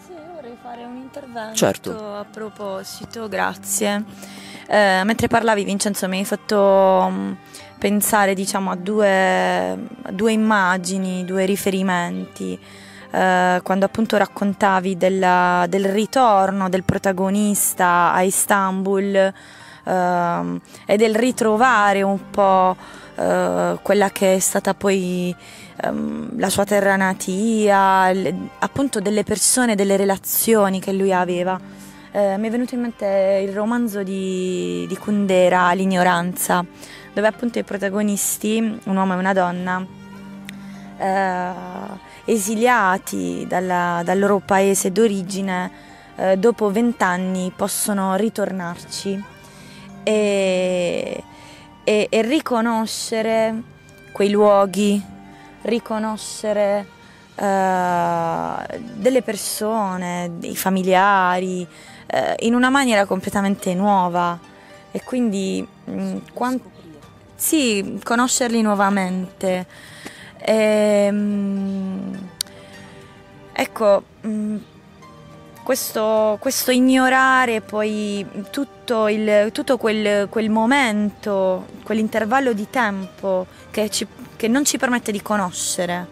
sì, 0.06 0.12
vorrei 0.32 0.56
fare 0.62 0.84
un 0.84 0.96
intervento 0.96 1.54
certo. 1.56 2.14
a 2.14 2.24
proposito, 2.24 3.28
grazie. 3.28 4.04
Uh, 4.68 5.04
mentre 5.04 5.26
parlavi 5.26 5.64
Vincenzo 5.64 6.06
mi 6.06 6.18
hai 6.18 6.24
fatto 6.24 6.56
um, 6.56 7.36
pensare 7.76 8.34
diciamo, 8.34 8.70
a 8.70 8.76
due, 8.76 9.78
due, 10.12 10.30
immagini, 10.30 11.24
due 11.24 11.44
riferimenti. 11.44 12.56
Uh, 13.10 13.60
quando 13.62 13.84
appunto 13.84 14.16
raccontavi 14.16 14.96
della, 14.96 15.66
del 15.68 15.86
ritorno 15.86 16.68
del 16.68 16.84
protagonista 16.84 18.12
a 18.12 18.22
Istanbul 18.22 19.32
uh, 19.84 20.60
e 20.86 20.96
del 20.96 21.14
ritrovare 21.14 22.02
un 22.02 22.30
po' 22.30 22.76
uh, 23.16 23.78
quella 23.82 24.10
che 24.10 24.34
è 24.34 24.38
stata 24.38 24.74
poi 24.74 25.34
um, 25.82 26.38
la 26.38 26.48
sua 26.48 26.64
terra 26.64 26.96
natia, 26.96 28.10
le, 28.12 28.34
appunto 28.58 29.00
delle 29.00 29.22
persone, 29.22 29.74
delle 29.74 29.96
relazioni 29.96 30.80
che 30.80 30.92
lui 30.92 31.12
aveva. 31.12 31.58
Uh, 32.12 32.38
mi 32.38 32.46
è 32.46 32.50
venuto 32.50 32.74
in 32.74 32.82
mente 32.82 33.44
il 33.46 33.52
romanzo 33.52 34.02
di, 34.02 34.86
di 34.88 34.96
Kundera, 34.96 35.72
L'ignoranza, 35.72 36.64
dove 37.12 37.26
appunto 37.26 37.58
i 37.58 37.64
protagonisti, 37.64 38.80
un 38.84 38.96
uomo 38.96 39.14
e 39.14 39.16
una 39.16 39.32
donna, 39.32 39.86
uh, 40.98 41.98
esiliati 42.24 43.44
dalla, 43.48 44.02
dal 44.04 44.18
loro 44.18 44.40
paese 44.44 44.92
d'origine, 44.92 45.92
dopo 46.36 46.70
vent'anni 46.70 47.52
possono 47.56 48.14
ritornarci 48.14 49.20
e, 50.04 51.24
e, 51.84 52.06
e 52.10 52.22
riconoscere 52.22 53.62
quei 54.10 54.30
luoghi, 54.30 55.02
riconoscere 55.62 56.86
uh, 57.36 58.78
delle 58.94 59.22
persone, 59.22 60.32
dei 60.38 60.56
familiari, 60.56 61.66
uh, 62.12 62.16
in 62.38 62.54
una 62.54 62.70
maniera 62.70 63.04
completamente 63.04 63.74
nuova 63.74 64.38
e 64.90 65.02
quindi 65.02 65.66
mh, 65.84 65.92
mm, 65.92 66.16
quant- 66.32 66.62
sì, 67.34 68.00
conoscerli 68.02 68.62
nuovamente. 68.62 69.66
E, 70.38 71.10
mh, 71.10 71.16
mm, 71.16 72.14
ecco, 73.52 74.02
mh, 74.20 74.28
mm, 74.28 74.56
questo, 75.64 76.36
questo 76.40 76.70
ignorare 76.70 77.60
poi 77.62 78.24
tutto, 78.50 79.08
il, 79.08 79.50
tutto 79.50 79.76
quel, 79.78 80.28
quel, 80.28 80.50
momento, 80.50 81.66
quell'intervallo 81.82 82.52
di 82.52 82.68
tempo 82.70 83.46
che, 83.70 83.90
ci, 83.90 84.06
che, 84.36 84.46
non 84.46 84.64
ci 84.64 84.78
permette 84.78 85.10
di 85.10 85.22
conoscere 85.22 86.06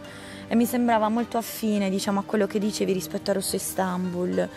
e 0.49 0.57
mi 0.57 0.65
sembrava 0.67 1.09
molto 1.09 1.37
affine 1.37 1.89
diciamo, 1.91 2.21
a 2.21 2.23
quello 2.25 2.47
che 2.47 2.59
dicevi 2.59 2.93
rispetto 2.93 3.31
a 3.31 3.35
Rosso 3.35 3.55
Istanbul. 3.55 4.49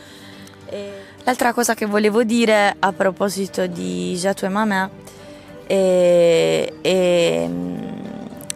E 0.68 0.92
l'altra 1.24 1.54
cosa 1.54 1.76
che 1.76 1.86
volevo 1.86 2.24
dire 2.24 2.76
a 2.80 2.92
proposito 2.94 3.68
di 3.68 4.16
Jatou 4.18 4.50
e 4.50 4.52
Mamè 4.52 4.90
è, 5.68 6.74
è, 6.82 7.50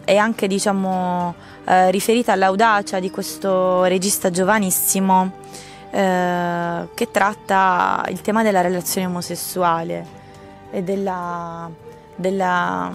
è 0.04 0.16
anche 0.16 0.48
diciamo, 0.48 1.34
eh, 1.64 1.90
riferita 1.90 2.32
all'audacia 2.32 2.98
di 2.98 3.10
questo 3.10 3.84
regista 3.84 4.30
giovanissimo 4.30 5.39
eh, 5.90 6.88
che 6.94 7.10
tratta 7.10 8.04
il 8.08 8.20
tema 8.20 8.42
della 8.42 8.60
relazione 8.60 9.06
omosessuale 9.06 10.18
e 10.70 10.82
della, 10.82 11.70
della 12.14 12.92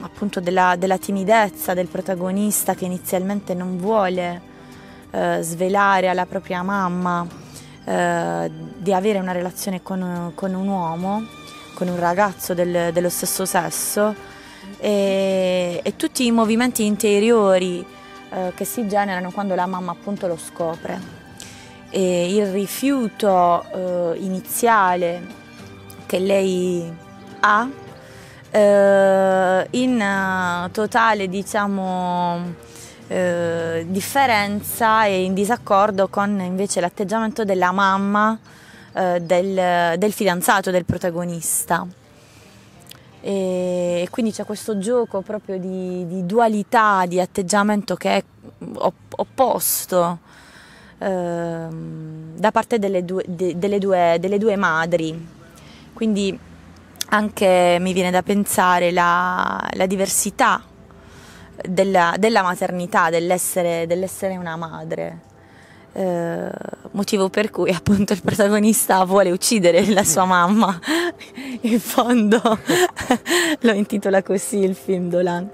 appunto 0.00 0.40
della, 0.40 0.76
della, 0.76 0.98
timidezza 0.98 1.74
del 1.74 1.88
protagonista 1.88 2.74
che 2.74 2.84
inizialmente 2.84 3.54
non 3.54 3.76
vuole 3.78 4.40
eh, 5.10 5.38
svelare 5.42 6.08
alla 6.08 6.26
propria 6.26 6.62
mamma 6.62 7.26
eh, 7.84 8.50
di 8.78 8.92
avere 8.92 9.18
una 9.18 9.32
relazione 9.32 9.82
con, 9.82 10.32
con, 10.34 10.54
un 10.54 10.68
uomo, 10.68 11.24
con 11.74 11.88
un 11.88 11.98
ragazzo 11.98 12.54
del, 12.54 12.92
dello 12.92 13.08
stesso 13.08 13.44
sesso 13.44 14.14
e, 14.78 15.80
e, 15.82 15.96
tutti 15.96 16.26
i 16.26 16.32
movimenti 16.32 16.84
interiori 16.84 17.84
eh, 18.36 18.52
che 18.54 18.66
si 18.66 18.86
generano 18.86 19.30
quando 19.30 19.54
la 19.54 19.64
mamma 19.64 19.92
appunto 19.92 20.26
lo 20.26 20.36
scopre. 20.36 21.14
E 21.88 22.34
il 22.34 22.46
rifiuto 22.52 23.64
eh, 23.72 24.18
iniziale 24.18 25.22
che 26.04 26.18
lei 26.18 26.94
ha 27.40 27.68
eh, 28.50 29.66
in 29.70 30.00
uh, 30.00 30.70
totale 30.70 31.28
diciamo 31.28 32.54
eh, 33.08 33.86
differenza 33.88 35.04
e 35.06 35.24
in 35.24 35.32
disaccordo 35.32 36.08
con 36.08 36.40
invece 36.40 36.80
l'atteggiamento 36.80 37.44
della 37.44 37.72
mamma 37.72 38.38
eh, 38.92 39.20
del, 39.20 39.98
del, 39.98 40.12
fidanzato 40.12 40.70
del 40.70 40.84
protagonista 40.84 41.86
e, 43.26 44.06
quindi 44.10 44.30
c'è 44.30 44.44
questo 44.44 44.78
gioco 44.78 45.20
proprio 45.20 45.58
di, 45.58 46.06
di 46.06 46.24
dualità 46.24 47.06
di 47.06 47.20
atteggiamento 47.20 47.96
che 47.96 48.16
è 48.16 48.24
opposto 49.16 50.18
ehm, 50.98 52.36
da 52.36 52.52
parte 52.52 52.78
delle 52.78 53.04
due, 53.04 53.24
de, 53.26 53.58
delle, 53.58 53.78
due, 53.78 54.18
delle 54.20 54.38
due 54.38 54.54
madri 54.54 55.28
quindi 55.92 56.38
anche 57.08 57.78
mi 57.80 57.92
viene 57.92 58.10
da 58.10 58.22
pensare 58.22 58.92
la, 58.92 59.66
la 59.72 59.86
diversità 59.86 60.62
della, 61.62 62.14
della 62.18 62.42
maternità, 62.42 63.10
dell'essere, 63.10 63.86
dell'essere, 63.86 64.36
una 64.36 64.56
madre. 64.56 65.20
Eh, 65.96 66.50
motivo 66.90 67.30
per 67.30 67.50
cui 67.50 67.70
appunto 67.70 68.12
il 68.12 68.20
protagonista 68.20 69.02
vuole 69.04 69.30
uccidere 69.30 69.86
la 69.86 70.04
sua 70.04 70.26
mamma. 70.26 70.78
In 71.62 71.80
fondo 71.80 72.38
lo 73.60 73.72
intitola 73.72 74.22
così 74.22 74.58
il 74.58 74.74
film 74.74 75.08
Dolan. 75.08 75.50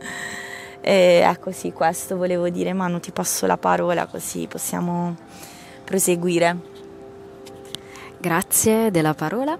E 0.80 1.22
ecco 1.24 1.52
sì, 1.52 1.70
questo 1.70 2.16
volevo 2.16 2.48
dire, 2.48 2.72
Manu 2.72 2.98
ti 2.98 3.12
passo 3.12 3.46
la 3.46 3.56
parola 3.56 4.06
così 4.06 4.48
possiamo 4.48 5.14
proseguire. 5.84 6.56
Grazie 8.18 8.90
della 8.90 9.14
parola. 9.14 9.56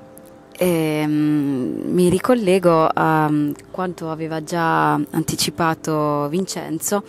E, 0.57 1.03
um, 1.05 1.81
mi 1.87 2.09
ricollego 2.09 2.89
a 2.93 3.27
um, 3.29 3.53
quanto 3.71 4.11
aveva 4.11 4.43
già 4.43 4.95
anticipato 4.95 6.29
Vincenzo, 6.29 7.05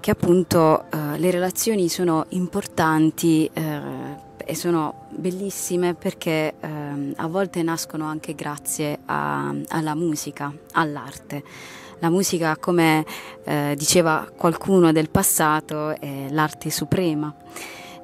che 0.00 0.10
appunto 0.10 0.84
uh, 0.90 1.16
le 1.16 1.30
relazioni 1.30 1.88
sono 1.88 2.24
importanti 2.30 3.48
uh, 3.54 3.60
e 4.36 4.54
sono 4.54 5.06
bellissime 5.10 5.94
perché 5.94 6.54
uh, 6.58 7.12
a 7.16 7.26
volte 7.28 7.62
nascono 7.62 8.06
anche 8.06 8.34
grazie 8.34 8.98
a, 9.04 9.54
alla 9.68 9.94
musica, 9.94 10.52
all'arte. 10.72 11.44
La 12.02 12.08
musica, 12.08 12.56
come 12.56 13.04
eh, 13.44 13.74
diceva 13.76 14.26
qualcuno 14.34 14.90
del 14.90 15.10
passato, 15.10 15.90
è 16.00 16.28
l'arte 16.30 16.70
suprema. 16.70 17.34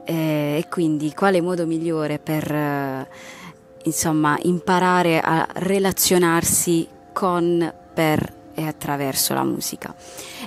E, 0.04 0.12
e 0.58 0.66
quindi 0.68 1.14
quale 1.14 1.40
modo 1.40 1.64
migliore 1.64 2.18
per 2.18 3.08
insomma, 3.84 4.36
imparare 4.42 5.18
a 5.20 5.46
relazionarsi 5.50 6.86
con, 7.14 7.72
per 7.94 8.34
e 8.56 8.66
attraverso 8.66 9.34
la 9.34 9.44
musica. 9.44 9.94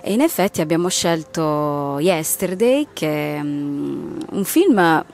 E 0.01 0.11
in 0.11 0.21
effetti 0.21 0.61
abbiamo 0.61 0.89
scelto 0.89 1.99
Yesterday, 1.99 2.87
che 2.91 3.35
è 3.35 3.39
um, 3.39 4.17
un 4.31 4.43
film, 4.43 5.05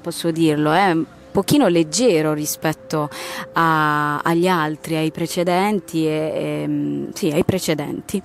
posso 0.00 0.30
dirlo, 0.30 0.70
è 0.70 0.90
un 0.90 1.04
pochino 1.32 1.66
leggero 1.66 2.34
rispetto 2.34 3.08
a, 3.54 4.18
agli 4.18 4.46
altri, 4.46 4.96
ai 4.96 5.10
precedenti, 5.10 6.06
e, 6.06 6.10
e, 6.62 6.68
mm, 6.68 7.08
sì, 7.14 7.30
ai 7.30 7.44
precedenti 7.44 8.22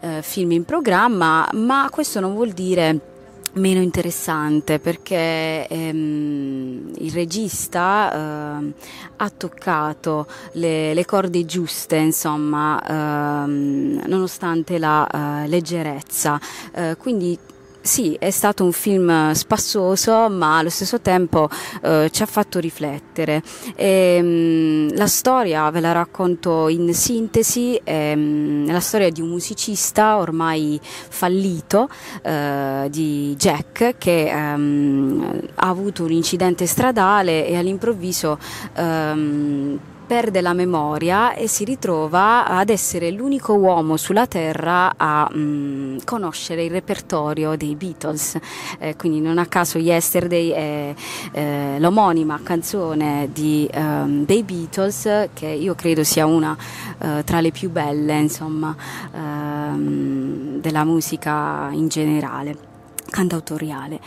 eh, 0.00 0.20
film 0.22 0.52
in 0.52 0.64
programma, 0.64 1.48
ma 1.54 1.88
questo 1.90 2.20
non 2.20 2.34
vuol 2.34 2.50
dire 2.50 3.11
meno 3.54 3.80
interessante 3.80 4.78
perché 4.78 5.66
ehm, 5.68 6.92
il 6.98 7.12
regista 7.12 8.12
eh, 8.60 8.72
ha 9.16 9.30
toccato 9.30 10.26
le, 10.52 10.94
le, 10.94 11.04
corde 11.04 11.44
giuste, 11.44 11.96
insomma, 11.96 12.82
ehm, 12.82 14.04
nonostante 14.06 14.78
la 14.78 15.06
eh, 15.44 15.48
leggerezza. 15.48 16.40
Eh, 16.72 16.96
quindi 16.96 17.38
sì, 17.82 18.16
è 18.18 18.30
stato 18.30 18.64
un 18.64 18.72
film 18.72 19.32
spassoso, 19.32 20.30
ma 20.30 20.58
allo 20.58 20.70
stesso 20.70 21.00
tempo 21.00 21.48
eh, 21.82 22.08
ci 22.12 22.22
ha 22.22 22.26
fatto 22.26 22.60
riflettere. 22.60 23.42
E, 23.74 24.16
ehm, 24.18 24.26
mh, 24.26 24.96
la 24.96 25.08
storia, 25.08 25.68
ve 25.70 25.80
la 25.80 25.92
racconto 25.92 26.68
in 26.68 26.94
sintesi, 26.94 27.80
è 27.82 28.14
mh, 28.14 28.70
la 28.70 28.80
storia 28.80 29.10
di 29.10 29.20
un 29.20 29.28
musicista 29.28 30.18
ormai 30.18 30.80
fallito, 30.82 31.88
eh, 32.22 32.86
di 32.88 33.34
Jack, 33.36 33.98
che 33.98 34.28
ehm, 34.28 35.40
ha 35.56 35.68
avuto 35.68 36.04
un 36.04 36.12
incidente 36.12 36.66
stradale 36.66 37.46
e 37.48 37.56
all'improvviso 37.56 38.38
ehm, 38.74 39.78
perde 40.12 40.42
la 40.42 40.52
memoria 40.52 41.32
e 41.32 41.48
si 41.48 41.64
ritrova 41.64 42.44
ad 42.44 42.68
essere 42.68 43.10
l'unico 43.10 43.54
uomo 43.54 43.96
sulla 43.96 44.26
Terra 44.26 44.92
a 44.94 45.26
mh, 45.32 45.38
mm, 45.38 45.96
conoscere 46.04 46.64
il 46.64 46.70
repertorio 46.70 47.56
dei 47.56 47.74
Beatles. 47.76 48.36
Eh, 48.78 48.94
quindi 48.94 49.22
non 49.22 49.38
a 49.38 49.46
caso 49.46 49.78
Yesterday 49.78 50.50
è 50.50 50.94
eh, 51.32 51.76
l'omonima 51.78 52.38
canzone 52.42 53.30
di, 53.32 53.66
um, 53.72 54.26
dei 54.26 54.42
Beatles 54.42 55.30
che 55.32 55.46
io 55.46 55.74
credo 55.74 56.04
sia 56.04 56.26
una 56.26 56.54
uh, 56.98 57.24
tra 57.24 57.40
le 57.40 57.50
più 57.50 57.70
belle 57.70 58.18
insomma, 58.18 58.76
um, 59.12 60.60
della 60.60 60.84
musica 60.84 61.70
in 61.72 61.88
generale 61.88 62.71
cantautoriale. 63.12 64.00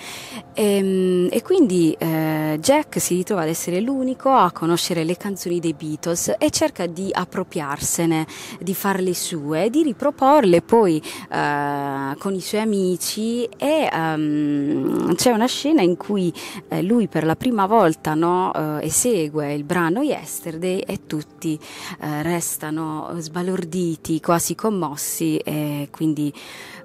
E, 0.53 0.63
ehm, 0.63 1.27
e 1.31 1.41
quindi 1.43 1.95
eh, 1.97 2.57
Jack 2.59 2.99
si 2.99 3.15
ritrova 3.15 3.43
ad 3.43 3.47
essere 3.47 3.79
l'unico 3.79 4.31
a 4.31 4.51
conoscere 4.51 5.03
le 5.03 5.15
canzoni 5.15 5.59
dei 5.59 5.73
Beatles 5.73 6.33
e 6.37 6.49
cerca 6.49 6.87
di 6.87 7.09
appropriarsene, 7.13 8.25
di 8.59 8.73
farle 8.73 9.13
sue, 9.13 9.69
di 9.69 9.83
riproporle 9.83 10.61
poi 10.61 11.01
eh, 11.31 12.15
con 12.17 12.33
i 12.33 12.41
suoi 12.41 12.61
amici 12.61 13.45
e 13.45 13.89
um, 13.93 15.13
c'è 15.15 15.31
una 15.31 15.47
scena 15.47 15.81
in 15.81 15.95
cui 15.95 16.33
eh, 16.67 16.81
lui 16.81 17.07
per 17.07 17.25
la 17.25 17.35
prima 17.35 17.67
volta 17.67 18.15
no, 18.15 18.51
eh, 18.53 18.85
esegue 18.85 19.53
il 19.53 19.63
brano 19.63 20.01
Yesterday 20.01 20.79
e 20.79 21.05
tutti 21.05 21.59
eh, 22.01 22.23
restano 22.23 23.13
sbalorditi, 23.17 24.19
quasi 24.19 24.55
commossi 24.55 25.37
e 25.37 25.89
quindi 25.91 26.33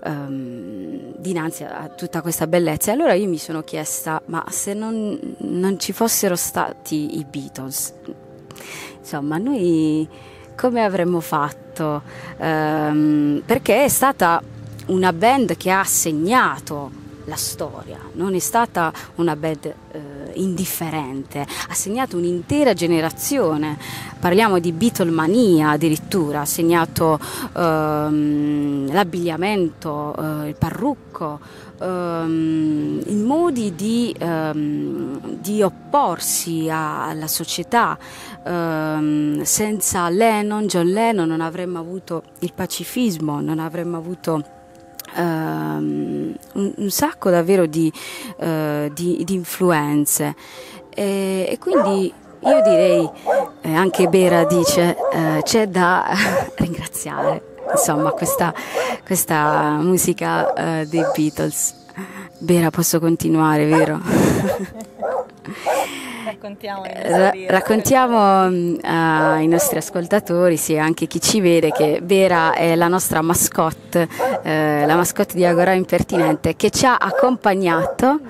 um, 0.05 1.15
dinanzi 1.17 1.65
a 1.65 1.89
tutta 2.11 2.23
questa 2.23 2.49
bellezza. 2.49 2.91
E 2.91 2.95
allora 2.95 3.15
io 3.15 3.29
mi 3.29 3.39
sono 3.39 3.63
chiesta, 3.63 4.21
ma 4.27 4.45
se 4.49 4.75
non, 4.75 5.17
non 5.39 5.79
ci 5.79 5.93
fossero 5.93 6.35
stati 6.35 7.19
i 7.19 7.25
Beatles, 7.25 7.95
insomma, 8.99 9.39
noi 9.39 10.09
come 10.57 10.85
avremmo 10.85 11.21
fatto? 11.21 12.03
Um, 12.39 13.41
perché 13.47 13.85
è 13.85 13.89
stata 13.89 14.43
una 14.87 15.13
band 15.13 15.57
che 15.57 15.71
ha 15.71 15.85
segnato 15.85 16.99
la 17.27 17.37
storia, 17.37 17.99
non 18.15 18.35
è 18.35 18.41
stata 18.41 18.93
una 19.17 19.37
band 19.37 19.65
eh, 19.93 20.01
indifferente, 20.35 21.41
ha 21.41 21.75
segnato 21.75 22.17
un'intera 22.17 22.75
generazione, 22.75 23.79
parliamo 24.19 24.59
di 24.59 24.73
Beatlemania 24.73 25.71
addirittura, 25.71 26.41
ha 26.41 26.45
segnato 26.45 27.21
ehm, 27.57 28.93
l'abbigliamento, 28.93 30.15
eh, 30.17 30.49
il 30.49 30.57
parrucco, 30.57 31.39
ehm, 31.81 33.03
i 33.07 33.15
modi 33.15 33.75
di, 33.75 34.15
ehm, 34.19 35.39
di 35.41 35.63
opporsi 35.63 36.69
a, 36.69 37.09
alla 37.09 37.27
società. 37.27 37.99
Ehm, 38.45 39.43
senza 39.43 40.09
Lennon, 40.09 40.67
John 40.67 40.87
Lennon 40.87 41.29
non 41.29 41.41
avremmo 41.41 41.79
avuto 41.79 42.23
il 42.41 42.53
pacifismo, 42.53 43.41
non 43.41 43.59
avremmo 43.59 43.97
avuto 43.97 44.45
um, 45.17 46.35
un, 46.53 46.91
sacco 46.91 47.31
davvero 47.31 47.67
di, 47.67 47.93
uh, 48.39 48.89
di, 48.93 49.23
di 49.25 49.35
influenze 49.35 50.35
e, 50.91 51.47
e, 51.49 51.59
quindi 51.59 52.13
io 52.41 52.63
direi, 52.63 53.11
eh, 53.63 53.75
anche 53.75 54.09
Bera 54.09 54.45
dice, 54.45 54.97
eh, 55.13 55.43
c'è 55.43 55.69
da 55.69 56.07
ringraziare 56.57 57.49
insomma 57.71 58.11
questa, 58.11 58.53
questa 59.05 59.79
musica 59.81 60.53
eh, 60.55 60.87
dei 60.87 61.05
Beatles. 61.15 61.75
Bera 62.39 62.71
posso 62.71 62.99
continuare, 62.99 63.67
vero? 63.67 64.01
raccontiamo, 66.25 66.83
Ra- 66.85 67.33
raccontiamo 67.49 68.47
uh, 68.47 68.79
ai 68.83 69.47
nostri 69.47 69.77
ascoltatori, 69.77 70.57
sì, 70.57 70.79
anche 70.79 71.07
chi 71.07 71.21
ci 71.21 71.41
vede, 71.41 71.71
che 71.71 72.01
Vera 72.03 72.55
è 72.55 72.75
la 72.77 72.89
nostra 72.89 73.21
mascotte, 73.21 74.09
uh, 74.11 74.87
la 74.87 74.97
mascotte 74.97 75.35
di 75.35 75.45
Agora 75.45 75.73
Impertinente, 75.73 76.57
che 76.57 76.71
ci 76.71 76.87
ha 76.87 76.97
accompagnato 76.97 78.21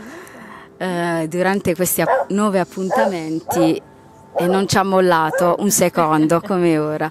eh, 0.76 1.26
durante 1.28 1.74
questi 1.74 2.00
app- 2.00 2.30
nove 2.30 2.58
appuntamenti 2.58 3.80
e 4.36 4.46
non 4.46 4.66
ci 4.68 4.76
ha 4.76 4.82
mollato 4.82 5.56
un 5.58 5.70
secondo 5.70 6.40
come 6.40 6.78
ora. 6.78 7.10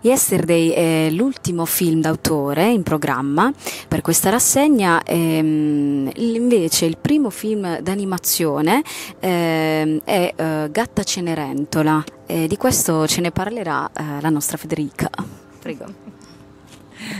Yesterday 0.00 0.70
è 0.70 1.10
l'ultimo 1.10 1.64
film 1.64 2.00
d'autore 2.00 2.70
in 2.70 2.82
programma 2.82 3.52
per 3.88 4.00
questa 4.00 4.30
rassegna, 4.30 5.02
ehm, 5.02 6.10
invece 6.14 6.86
il 6.86 6.96
primo 6.98 7.30
film 7.30 7.80
d'animazione 7.80 8.82
ehm, 9.20 10.00
è 10.04 10.32
eh, 10.34 10.68
Gatta 10.70 11.02
Cenerentola 11.02 12.02
e 12.26 12.46
di 12.46 12.56
questo 12.56 13.06
ce 13.06 13.20
ne 13.20 13.30
parlerà 13.30 13.90
eh, 13.92 14.20
la 14.20 14.30
nostra 14.30 14.56
Federica. 14.56 15.10
Prego. 15.60 15.84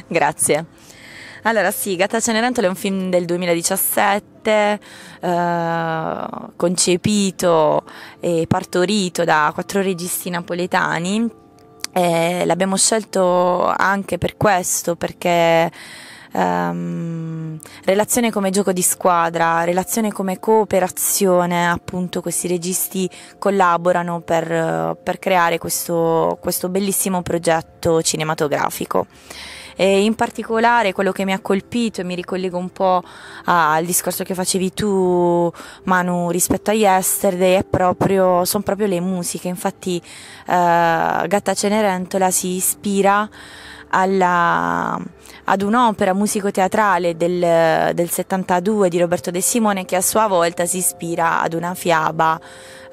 Grazie. 0.07 0.67
Allora 1.47 1.71
sì, 1.71 1.95
Gatta 1.95 2.21
Cenerentola 2.21 2.69
è 2.69 2.71
un 2.71 2.77
film 2.77 3.11
del 3.11 3.27
2017 3.27 4.81
eh, 5.21 6.27
concepito 6.57 7.85
e 8.19 8.47
partorito 8.49 9.25
da 9.25 9.51
quattro 9.53 9.83
registi 9.83 10.31
napoletani. 10.31 11.31
Eh, 11.93 12.47
l'abbiamo 12.47 12.79
scelto 12.79 13.67
anche 13.67 14.17
per 14.17 14.37
questo, 14.37 14.97
perché 14.97 15.71
Um, 16.37 17.57
relazione 17.85 18.33
come 18.33 18.51
gioco 18.51 18.73
di 18.73 18.83
squadra, 18.83 19.63
relazione 19.63 20.11
come 20.11 20.41
cooperazione, 20.41 21.71
appunto 21.71 22.21
questi 22.21 22.49
registi 22.49 23.09
collaborano 23.39 24.21
per, 24.21 24.99
per 25.01 25.21
creare 25.21 25.59
questo, 25.59 26.37
questo 26.41 26.69
bellissimo 26.69 27.23
progetto 27.23 28.03
cinematografico. 28.03 29.07
E 29.77 30.05
in 30.05 30.15
particolare 30.15 30.93
quello 30.93 31.13
che 31.13 31.25
mi 31.25 31.33
ha 31.33 31.41
colpito 31.41 32.01
e 32.01 32.05
mi 32.05 32.15
ricollego 32.15 32.59
un 32.59 32.71
po' 32.71 33.03
al 33.45 33.85
discorso 33.85 34.25
che 34.25 34.35
facevi 34.35 34.73
tu 34.73 35.53
Manu 35.85 36.31
rispetto 36.31 36.71
a 36.71 36.75
Yesterday 36.75 37.59
è 37.59 37.65
proprio, 37.65 38.45
sono 38.45 38.63
proprio 38.63 38.87
le 38.87 39.01
musiche. 39.01 39.49
Infatti 39.49 39.97
eh, 39.97 40.03
Gatta 40.47 41.55
Cenerentola 41.55 42.31
si 42.31 42.49
ispira 42.57 43.29
alla, 43.91 45.01
ad 45.45 45.63
un'opera 45.63 46.13
musicoteatrale 46.13 47.17
del, 47.17 47.95
del 47.95 48.11
72 48.11 48.89
di 48.89 48.99
Roberto 48.99 49.31
De 49.31 49.41
Simone 49.41 49.85
che 49.85 49.97
a 49.97 50.01
sua 50.01 50.27
volta 50.27 50.67
si 50.67 50.79
ispira 50.79 51.41
ad 51.41 51.55
una 51.55 51.75
fiaba, 51.75 52.39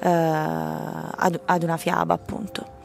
eh, 0.00 0.08
ad, 0.08 1.40
ad 1.44 1.62
una 1.62 1.76
fiaba 1.76 2.14
appunto 2.14 2.80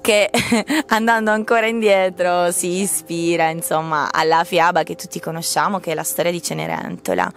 che 0.00 0.30
andando 0.88 1.30
ancora 1.30 1.66
indietro 1.66 2.50
si 2.50 2.80
ispira 2.80 3.48
insomma 3.48 4.10
alla 4.12 4.44
fiaba 4.44 4.82
che 4.82 4.94
tutti 4.96 5.20
conosciamo 5.20 5.78
che 5.78 5.92
è 5.92 5.94
la 5.94 6.02
storia 6.02 6.30
di 6.30 6.42
Cenerentola. 6.42 7.32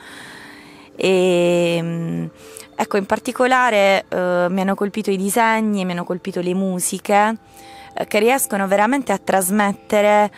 E 0.95 1.79
mm, 1.81 2.25
ecco 2.75 2.97
in 2.97 3.05
particolare 3.05 4.05
eh, 4.07 4.47
mi 4.49 4.61
hanno 4.61 4.75
colpito 4.75 5.09
i 5.11 5.17
disegni 5.17 5.85
mi 5.85 5.91
hanno 5.91 6.03
colpito 6.03 6.39
le 6.41 6.53
musiche 6.53 7.37
eh, 7.93 8.05
che 8.07 8.19
riescono 8.19 8.67
veramente 8.67 9.11
a 9.11 9.17
trasmettere 9.17 10.31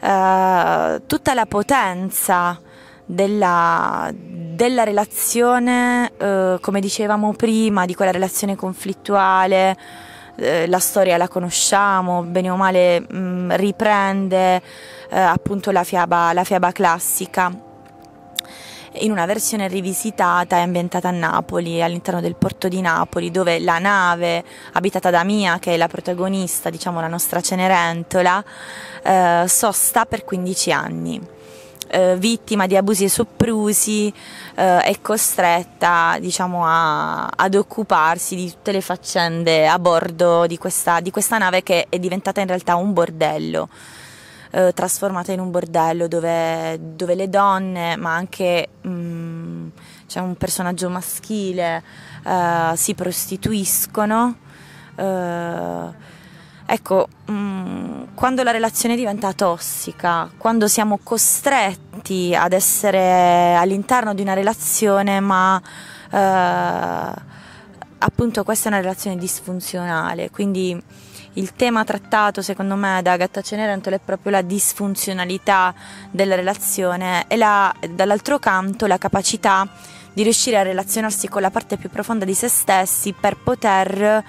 eh, 0.00 1.02
tutta 1.06 1.34
la 1.34 1.46
potenza 1.46 2.60
della, 3.04 4.10
della 4.14 4.84
relazione, 4.84 6.12
eh, 6.16 6.58
come 6.60 6.80
dicevamo 6.80 7.32
prima, 7.32 7.84
di 7.84 7.94
quella 7.94 8.12
relazione 8.12 8.54
conflittuale, 8.54 9.76
eh, 10.36 10.66
la 10.66 10.78
storia 10.78 11.16
la 11.16 11.28
conosciamo, 11.28 12.22
bene 12.22 12.50
o 12.50 12.56
male 12.56 13.00
mh, 13.00 13.16
mm, 13.16 13.50
riprende 13.52 14.62
eh, 15.10 15.18
appunto 15.18 15.70
la 15.70 15.84
fiaba, 15.84 16.32
la 16.32 16.44
fiaba 16.44 16.72
classica 16.72 17.68
in 18.94 19.10
una 19.12 19.24
versione 19.24 19.68
rivisitata 19.68 20.56
e 20.56 20.60
ambientata 20.60 21.08
a 21.08 21.12
Napoli, 21.12 21.82
all'interno 21.82 22.20
del 22.20 22.34
porto 22.34 22.68
di 22.68 22.80
Napoli, 22.80 23.30
dove 23.30 23.60
la 23.60 23.78
nave 23.78 24.42
abitata 24.72 25.10
da 25.10 25.22
Mia, 25.22 25.58
che 25.58 25.74
è 25.74 25.76
la 25.76 25.86
protagonista, 25.86 26.70
diciamo 26.70 27.00
la 27.00 27.06
nostra 27.06 27.40
Cenerentola, 27.40 28.42
eh, 29.02 29.44
sosta 29.46 30.06
per 30.06 30.24
15 30.24 30.72
anni. 30.72 31.38
Eh, 31.92 32.16
vittima 32.16 32.68
di 32.68 32.76
abusi 32.76 33.02
e 33.02 33.08
soprusi, 33.08 34.14
eh, 34.54 34.78
è 34.78 35.00
costretta 35.00 36.18
diciamo, 36.20 36.64
a, 36.64 37.26
ad 37.26 37.54
occuparsi 37.56 38.36
di 38.36 38.48
tutte 38.48 38.70
le 38.70 38.80
faccende 38.80 39.66
a 39.66 39.76
bordo 39.76 40.46
di 40.46 40.56
questa, 40.56 41.00
di 41.00 41.10
questa 41.10 41.36
nave 41.38 41.64
che 41.64 41.86
è 41.88 41.98
diventata 41.98 42.40
in 42.40 42.46
realtà 42.46 42.76
un 42.76 42.92
bordello 42.92 43.68
eh, 44.50 44.72
trasformata 44.72 45.32
in 45.32 45.40
un 45.40 45.50
bordello 45.50 46.08
dove, 46.08 46.78
dove 46.80 47.14
le 47.14 47.28
donne, 47.28 47.96
ma 47.96 48.14
anche 48.14 48.68
mh, 48.80 48.90
mm, 48.90 49.68
c'è 50.06 50.20
un 50.20 50.36
personaggio 50.36 50.88
maschile, 50.88 51.82
eh, 52.24 52.72
si 52.74 52.94
prostituiscono. 52.94 54.36
Ecco, 56.72 57.08
mh, 57.24 57.32
mm, 57.32 58.02
quando 58.14 58.44
la 58.44 58.52
relazione 58.52 58.94
diventa 58.94 59.32
tossica, 59.32 60.30
quando 60.36 60.68
siamo 60.68 61.00
costretti 61.02 62.32
ad 62.32 62.52
essere 62.52 63.56
all'interno 63.56 64.14
di 64.14 64.22
una 64.22 64.34
relazione, 64.34 65.18
ma 65.18 65.60
eh, 66.12 67.12
appunto 67.98 68.44
questa 68.44 68.68
è 68.68 68.72
una 68.72 68.80
relazione 68.80 69.16
disfunzionale, 69.16 70.30
quindi 70.30 70.80
il 71.32 71.54
tema 71.54 71.82
trattato 71.82 72.40
secondo 72.40 72.76
me 72.76 73.00
da 73.02 73.16
Gatta 73.16 73.40
Cenerentola 73.40 73.96
è 73.96 74.00
proprio 74.04 74.30
la 74.30 74.42
disfunzionalità 74.42 75.74
della 76.12 76.36
relazione 76.36 77.24
e 77.26 77.36
la, 77.36 77.74
dall'altro 77.90 78.38
canto 78.38 78.86
la 78.86 78.98
capacità 78.98 79.66
di 80.12 80.22
riuscire 80.22 80.56
a 80.56 80.62
relazionarsi 80.62 81.28
con 81.28 81.42
la 81.42 81.50
parte 81.50 81.76
più 81.76 81.90
profonda 81.90 82.24
di 82.24 82.34
se 82.34 82.46
stessi 82.46 83.12
per 83.12 83.36
poter, 83.36 84.24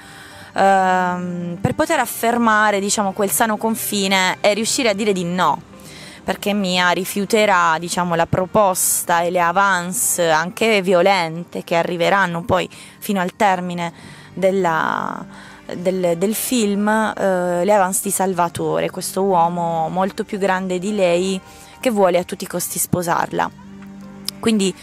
ehm, 0.54 1.58
per 1.60 1.76
poter 1.76 2.00
affermare 2.00 2.80
diciamo, 2.80 3.12
quel 3.12 3.30
sano 3.30 3.58
confine 3.58 4.38
e 4.42 4.54
riuscire 4.54 4.90
a 4.90 4.94
dire 4.94 5.14
di 5.14 5.24
no 5.24 5.70
perché 6.24 6.54
Mia 6.54 6.92
rifiuterà 6.92 7.78
diciamo, 7.80 8.16
la 8.16 8.28
proposta 8.28 9.22
e 9.22 9.32
le 9.32 9.42
avance 9.42 10.30
anche 10.30 10.82
violente 10.82 11.64
che 11.64 11.76
arriveranno 11.76 12.44
poi 12.44 12.70
fino 13.00 13.20
al 13.20 13.36
termine 13.36 13.92
della, 14.34 15.26
del, 15.76 16.18
del 16.18 16.36
film 16.36 16.88
eh, 16.88 17.66
L'Evans 17.66 18.02
di 18.02 18.12
Salvatore, 18.12 18.90
questo 18.90 19.24
uomo 19.24 19.90
molto 19.90 20.24
più 20.24 20.38
grande 20.38 20.80
di 20.80 20.94
lei 20.94 21.40
che 21.80 21.90
vuole 21.90 22.20
a 22.20 22.24
tutti 22.24 22.44
i 22.44 22.48
costi 22.48 22.78
sposarla. 22.78 23.50
Quindi 24.40 24.74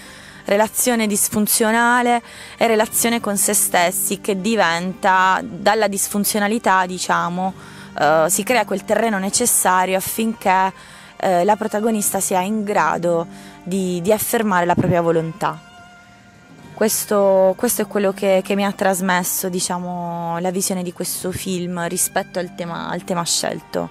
relazione 0.48 1.06
disfunzionale 1.06 2.22
e 2.56 2.66
relazione 2.66 3.20
con 3.20 3.36
se 3.36 3.52
stessi 3.52 4.20
che 4.20 4.40
diventa 4.40 5.40
dalla 5.42 5.88
disfunzionalità, 5.88 6.86
diciamo, 6.86 7.52
eh, 7.98 8.26
si 8.28 8.42
crea 8.42 8.64
quel 8.64 8.84
terreno 8.84 9.18
necessario 9.18 9.96
affinché 9.96 10.72
eh, 11.16 11.44
la 11.44 11.56
protagonista 11.56 12.18
sia 12.20 12.40
in 12.40 12.64
grado 12.64 13.26
di, 13.62 14.00
di 14.00 14.10
affermare 14.10 14.64
la 14.64 14.74
propria 14.74 15.02
volontà. 15.02 15.60
Questo, 16.72 17.54
questo, 17.56 17.82
è 17.82 17.86
quello 17.86 18.12
che, 18.12 18.40
che 18.42 18.54
mi 18.54 18.64
ha 18.64 18.72
trasmesso 18.72 19.48
diciamo, 19.48 20.38
la 20.38 20.50
visione 20.50 20.82
di 20.82 20.92
questo 20.92 21.32
film 21.32 21.86
rispetto 21.88 22.38
al 22.38 22.54
tema, 22.54 22.88
al 22.88 23.02
tema 23.02 23.24
scelto. 23.24 23.90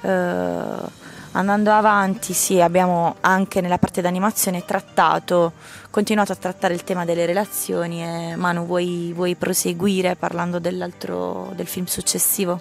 Uh, 0.00 1.07
andando 1.32 1.70
avanti, 1.72 2.32
sì, 2.32 2.60
abbiamo 2.60 3.16
anche 3.20 3.60
nella 3.60 3.78
parte 3.78 4.00
d'animazione 4.00 4.64
trattato, 4.64 5.52
continuato 5.90 6.32
a 6.32 6.36
trattare 6.36 6.74
il 6.74 6.84
tema 6.84 7.04
delle 7.04 7.26
relazioni 7.26 8.02
e 8.02 8.36
Manu 8.36 8.66
vuoi, 8.66 9.12
vuoi 9.14 9.34
proseguire 9.34 10.16
parlando 10.16 10.58
dell'altro, 10.58 11.52
del 11.54 11.66
film 11.66 11.86
successivo? 11.86 12.60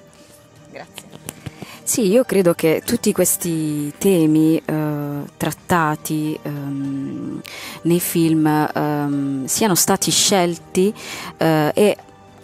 Grazie. 0.71 1.06
Sì, 1.88 2.10
io 2.10 2.25
credo 2.25 2.53
che 2.53 2.82
tutti 2.86 3.13
questi 3.13 3.93
temi 3.97 4.62
eh, 4.63 5.21
trattati 5.38 6.38
ehm, 6.41 7.41
nei 7.84 7.99
film 8.01 8.45
ehm, 8.45 9.45
siano 9.45 9.73
stati 9.73 10.12
scelti 10.12 10.93
eh, 11.38 11.71
e 11.73 11.97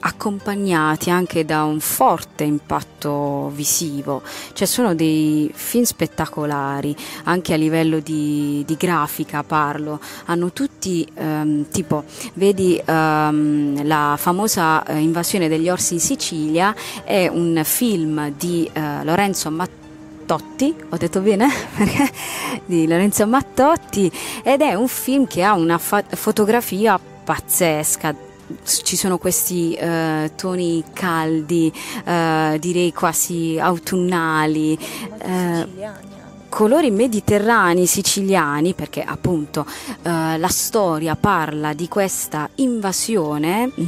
accompagnati 0.06 1.10
anche 1.10 1.46
da 1.46 1.64
un 1.64 1.80
forte 1.80 2.44
impatto 2.44 3.52
visivo, 3.54 4.22
cioè 4.54 4.68
sono 4.68 4.96
dei 4.96 5.52
film 5.54 5.84
spettacolari, 5.84 6.96
anche 7.24 7.54
a 7.54 7.58
livello 7.58 8.00
di, 8.00 8.64
di 8.66 8.76
grafica 8.76 9.44
parlo, 9.44 10.00
hanno 10.26 10.52
tutti 10.52 11.08
ehm, 11.14 11.70
tipo, 11.70 12.04
vedi 12.34 12.82
ehm, 12.84 13.86
la 13.86 14.16
famosa 14.18 14.84
eh, 14.86 14.98
invasione 14.98 15.48
degli 15.48 15.70
orsi 15.70 15.94
in 15.94 16.00
Sicilia, 16.00 16.76
è 17.04 17.28
un 17.28 17.62
film 17.64 18.34
di 18.38 18.70
eh, 18.72 19.04
Lorenzo 19.04 19.50
Mattotti, 19.52 20.76
ho 20.90 20.98
detto 20.98 21.22
bene? 21.22 21.48
di 22.66 22.88
Lorenzo 22.88 23.26
Mattotti 23.26 24.12
ed 24.44 24.62
è 24.62 24.74
un 24.74 24.88
film 24.88 25.28
che 25.28 25.44
ha 25.44 25.54
una 25.54 25.78
fa- 25.78 26.04
fotografia 26.10 27.00
pazzesca 27.24 28.32
ci 28.64 28.96
sono 28.96 29.18
questi 29.18 29.78
uh, 29.80 30.30
toni 30.36 30.84
caldi, 30.94 31.72
uh, 32.06 32.58
direi 32.58 32.92
quasi 32.94 33.58
autunnali. 33.60 34.78
Uh, 35.24 36.12
colori 36.54 36.92
mediterranei 36.92 37.88
siciliani, 37.88 38.76
perché 38.76 39.02
appunto 39.02 39.66
eh, 40.04 40.38
la 40.38 40.48
storia 40.50 41.16
parla 41.16 41.74
di 41.74 41.88
questa 41.88 42.48
invasione 42.56 43.72
eh, 43.76 43.88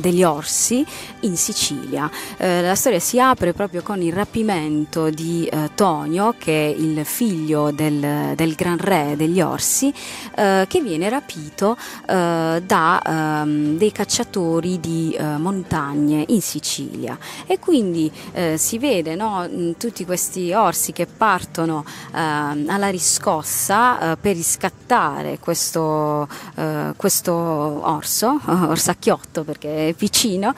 degli 0.00 0.22
orsi 0.22 0.84
in 1.20 1.36
Sicilia. 1.36 2.10
Eh, 2.36 2.62
la 2.62 2.74
storia 2.74 2.98
si 2.98 3.20
apre 3.20 3.52
proprio 3.52 3.82
con 3.82 4.00
il 4.02 4.12
rapimento 4.12 5.10
di 5.10 5.46
eh, 5.46 5.70
Tonio, 5.74 6.34
che 6.38 6.66
è 6.66 6.76
il 6.76 7.04
figlio 7.04 7.70
del, 7.70 8.34
del 8.34 8.54
gran 8.54 8.78
re 8.78 9.14
degli 9.16 9.40
orsi, 9.40 9.92
eh, 10.36 10.66
che 10.68 10.80
viene 10.80 11.08
rapito 11.08 11.76
eh, 12.06 12.62
da 12.64 13.02
ehm, 13.42 13.76
dei 13.76 13.92
cacciatori 13.92 14.80
di 14.80 15.16
montagne 15.18 16.24
in 16.28 16.40
Sicilia. 16.40 17.18
E 17.46 17.58
quindi 17.58 18.10
si 18.54 18.78
vede 18.78 19.14
no, 19.14 19.48
tutti 19.76 20.04
questi 20.04 20.52
orsi 20.52 20.92
che 20.92 21.06
partono 21.06 21.84
ehm, 22.14 22.66
alla 22.68 22.88
riscossa 22.88 24.16
per 24.20 24.36
riscattare 24.36 25.38
questo, 25.38 26.28
questo 26.96 27.32
orso, 27.32 28.40
orsacchiotto, 28.46 29.44
perché 29.58 29.88
è 29.88 29.92
vicino. 29.92 30.54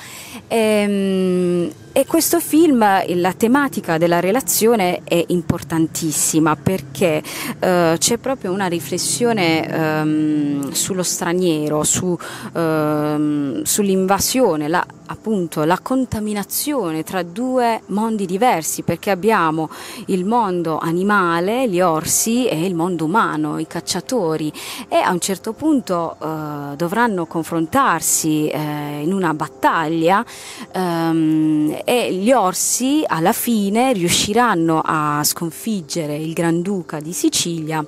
E, 0.47 0.57
ehm, 0.57 1.73
e 1.93 2.07
questo 2.07 2.39
film, 2.39 2.79
la 3.17 3.33
tematica 3.33 3.99
della 3.99 4.21
relazione 4.21 5.01
è 5.03 5.25
importantissima 5.29 6.55
perché 6.55 7.21
eh, 7.59 7.97
c'è 7.99 8.19
proprio 8.19 8.53
una 8.53 8.67
riflessione 8.67 9.69
ehm, 9.69 10.71
sullo 10.71 11.03
straniero, 11.03 11.83
su, 11.83 12.17
ehm, 12.55 13.63
sull'invasione, 13.65 14.69
la, 14.69 14.87
appunto 15.07 15.65
la 15.65 15.81
contaminazione 15.83 17.03
tra 17.03 17.25
due 17.25 17.83
mondi 17.87 18.25
diversi 18.25 18.83
perché 18.83 19.11
abbiamo 19.11 19.69
il 20.07 20.25
mondo 20.25 20.79
animale, 20.79 21.69
gli 21.69 21.81
orsi 21.81 22.47
e 22.47 22.65
il 22.65 22.77
mondo 22.77 23.05
umano, 23.05 23.59
i 23.59 23.67
cacciatori. 23.67 24.53
E 24.89 24.97
a 24.97 25.11
un 25.11 25.19
certo 25.19 25.55
punto 25.55 26.17
eh, 26.23 26.77
dovranno 26.77 27.27
confrontarsi 27.27 28.47
eh, 28.47 29.01
in 29.03 29.13
una 29.13 29.35
battaglia 29.35 30.25
ehm, 30.73 31.79
e 31.85 32.13
gli 32.15 32.33
orsi 32.33 33.03
alla 33.07 33.33
fine 33.33 33.93
riusciranno 33.93 34.81
a 34.85 35.23
sconfiggere 35.25 36.17
il 36.17 36.33
Granduca 36.33 37.01
di 37.01 37.13
Sicilia 37.13 37.85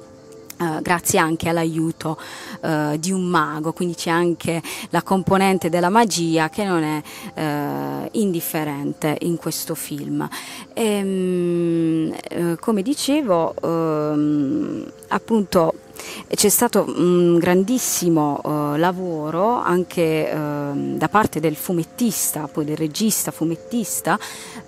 Uh, 0.58 0.80
grazie 0.80 1.18
anche 1.18 1.48
all'aiuto 1.48 2.16
uh, 2.60 2.96
di 2.96 3.10
un 3.10 3.24
mago, 3.24 3.72
quindi 3.72 3.96
c'è 3.96 4.10
anche 4.10 4.62
la 4.90 5.02
componente 5.02 5.68
della 5.68 5.88
magia 5.88 6.50
che 6.50 6.62
non 6.64 6.84
è 6.84 7.02
uh, 7.34 8.08
indifferente 8.12 9.16
in 9.22 9.38
questo 9.38 9.74
film. 9.74 10.28
E, 10.72 11.00
um, 11.02 12.56
come 12.60 12.82
dicevo, 12.82 13.54
um, 13.62 14.84
appunto 15.08 15.74
c'è 16.34 16.48
stato 16.48 16.84
un 16.96 17.38
grandissimo 17.38 18.40
uh, 18.42 18.76
lavoro 18.76 19.54
anche 19.54 20.30
uh, 20.32 20.96
da 20.96 21.08
parte 21.08 21.40
del 21.40 21.56
fumettista, 21.56 22.48
poi 22.50 22.64
del 22.64 22.76
regista 22.76 23.30
fumettista, 23.30 24.18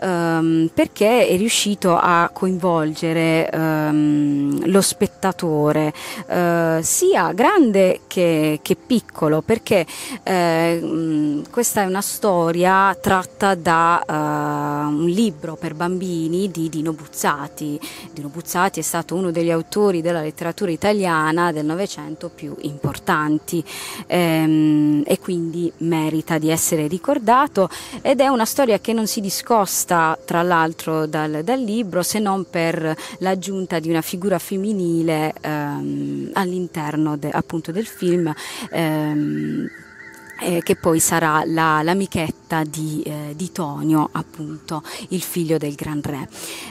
um, 0.01 0.70
perché 0.73 1.27
è 1.27 1.37
riuscito 1.37 1.97
a 1.97 2.31
coinvolgere 2.33 3.51
um, 3.53 4.66
lo 4.66 4.81
spettatore, 4.81 5.92
uh, 6.27 6.83
sia 6.83 7.33
grande 7.33 8.01
che, 8.07 8.61
che 8.62 8.77
piccolo, 8.77 9.42
perché 9.42 9.87
um, 10.25 11.42
questa 11.51 11.83
è 11.83 11.87
una 11.87 12.03
storia 12.03 12.97
tratta 13.01 13.55
da 13.55 14.03
un 14.07 15.07
libro 15.07 15.57
per 15.57 15.75
bambini 15.75 16.51
di 16.51 16.68
Dino 16.68 16.92
Buzzati. 16.92 17.81
Dino 18.12 18.29
Buzzati 18.29 18.81
è 18.81 18.83
stato 18.83 19.14
uno 19.14 19.31
degli 19.31 19.51
autori 19.51 20.03
della 20.03 20.20
letteratura 20.20 20.70
italiana 20.70 21.23
italiana 21.24 21.52
del 21.52 21.64
Novecento 21.64 22.28
più 22.28 22.54
importanti 22.60 23.64
ehm, 24.06 25.02
e 25.06 25.18
quindi 25.18 25.72
merita 25.78 26.38
di 26.38 26.50
essere 26.50 26.87
ricordato 26.87 27.68
ed 28.02 28.20
è 28.20 28.28
una 28.28 28.44
storia 28.44 28.78
che 28.78 28.92
non 28.92 29.06
si 29.06 29.20
discosta 29.20 30.18
tra 30.24 30.42
l'altro 30.42 31.06
dal, 31.06 31.42
dal 31.42 31.60
libro 31.60 32.02
se 32.02 32.18
non 32.18 32.46
per 32.48 32.94
l'aggiunta 33.18 33.78
di 33.78 33.88
una 33.88 34.02
figura 34.02 34.38
femminile 34.38 35.32
ehm, 35.40 36.30
all'interno 36.34 37.16
de, 37.16 37.30
appunto 37.30 37.72
del 37.72 37.87
film. 37.87 38.32
Ehm, 38.70 39.68
eh, 40.40 40.61
che 40.62 40.77
poi 40.77 41.01
sarà 41.01 41.42
la, 41.47 41.83
l'amichetta 41.83 42.62
di, 42.64 43.03
eh, 43.05 43.35
di, 43.37 43.53
Tonio, 43.53 44.09
appunto, 44.12 44.83
il 45.09 45.23
figlio 45.23 45.59
del 45.59 45.75
Gran 45.75 46.01
Re. 46.03 46.29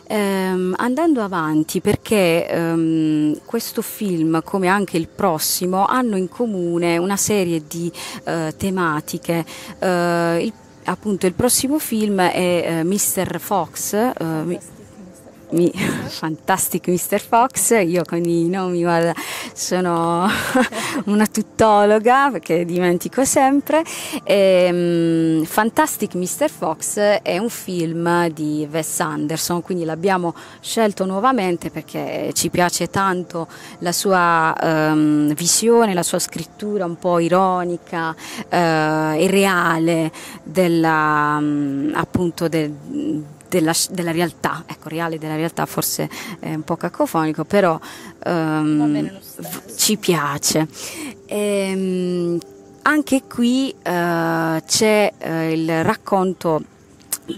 Ehm, 0.08 0.76
andando 0.78 1.22
avanti, 1.22 1.82
perché 1.82 2.48
ehm, 2.48 3.40
questo 3.46 3.82
film, 3.82 4.42
come 4.44 4.68
anche 4.68 4.98
il 4.98 5.08
prossimo, 5.08 5.86
hanno 5.86 6.18
in 6.18 6.30
comune 6.30 6.98
una 6.98 7.18
serie 7.18 7.64
di 7.68 7.92
eh, 8.26 8.54
tematiche. 8.58 9.46
Eh, 9.80 10.44
il, 10.44 10.54
appunto, 10.86 11.26
il 11.26 11.34
prossimo 11.34 11.80
film 11.80 12.22
è 12.22 12.66
eh, 12.66 12.84
Mr. 12.84 13.40
Fox. 13.40 13.94
Eh, 13.94 14.60
mi, 15.54 15.72
Fantastic 16.08 16.88
Mr. 16.88 17.20
Fox, 17.20 17.72
io 17.86 18.04
con 18.06 18.24
i 18.24 18.50
nomi 18.50 18.82
guarda, 18.82 19.14
sono 19.54 20.28
una 21.06 21.26
tuttologa 21.26 22.30
perché 22.32 22.66
dimentico 22.66 23.24
sempre. 23.24 23.84
E, 24.24 24.70
um, 24.72 25.44
Fantastic 25.46 26.16
Mr. 26.16 26.50
Fox 26.50 26.98
è 26.98 27.38
un 27.38 27.50
film 27.50 28.30
di 28.30 28.68
Wes 28.70 29.00
Anderson, 29.00 29.62
quindi 29.62 29.86
l'abbiamo 29.86 30.34
scelto 30.60 31.06
nuovamente 31.06 31.70
perché 31.70 32.32
ci 32.34 32.50
piace 32.50 32.90
tanto 32.90 33.48
la 33.80 33.92
sua 33.92 34.54
um, 34.62 35.34
visione, 35.34 35.94
la 35.94 36.04
sua 36.04 36.20
scrittura 36.20 36.86
un 36.86 36.98
po' 36.98 37.20
ironica 37.20 38.10
uh, 38.10 38.46
e 38.50 39.28
reale 39.30 40.12
della, 40.44 41.38
um, 41.40 41.92
appunto 41.94 42.48
del 42.48 43.32
della, 43.54 43.74
della, 43.92 44.12
realtà, 44.12 44.64
ecco, 44.66 44.90
reale 44.90 45.20
della 45.20 45.36
realtà 45.36 45.68
forse 45.68 46.10
è 46.40 46.56
un 46.56 46.64
po' 46.64 46.76
cacofonico, 46.76 47.44
però 47.44 47.80
um, 48.26 49.12
ci 49.76 49.98
piace. 49.98 50.68
E, 51.28 51.72
um, 51.76 52.40
anche 52.86 53.24
qui 53.28 53.74
uh, 53.78 54.62
c'è 54.66 55.14
uh, 55.24 55.28
il 55.52 55.84
racconto 55.84 56.64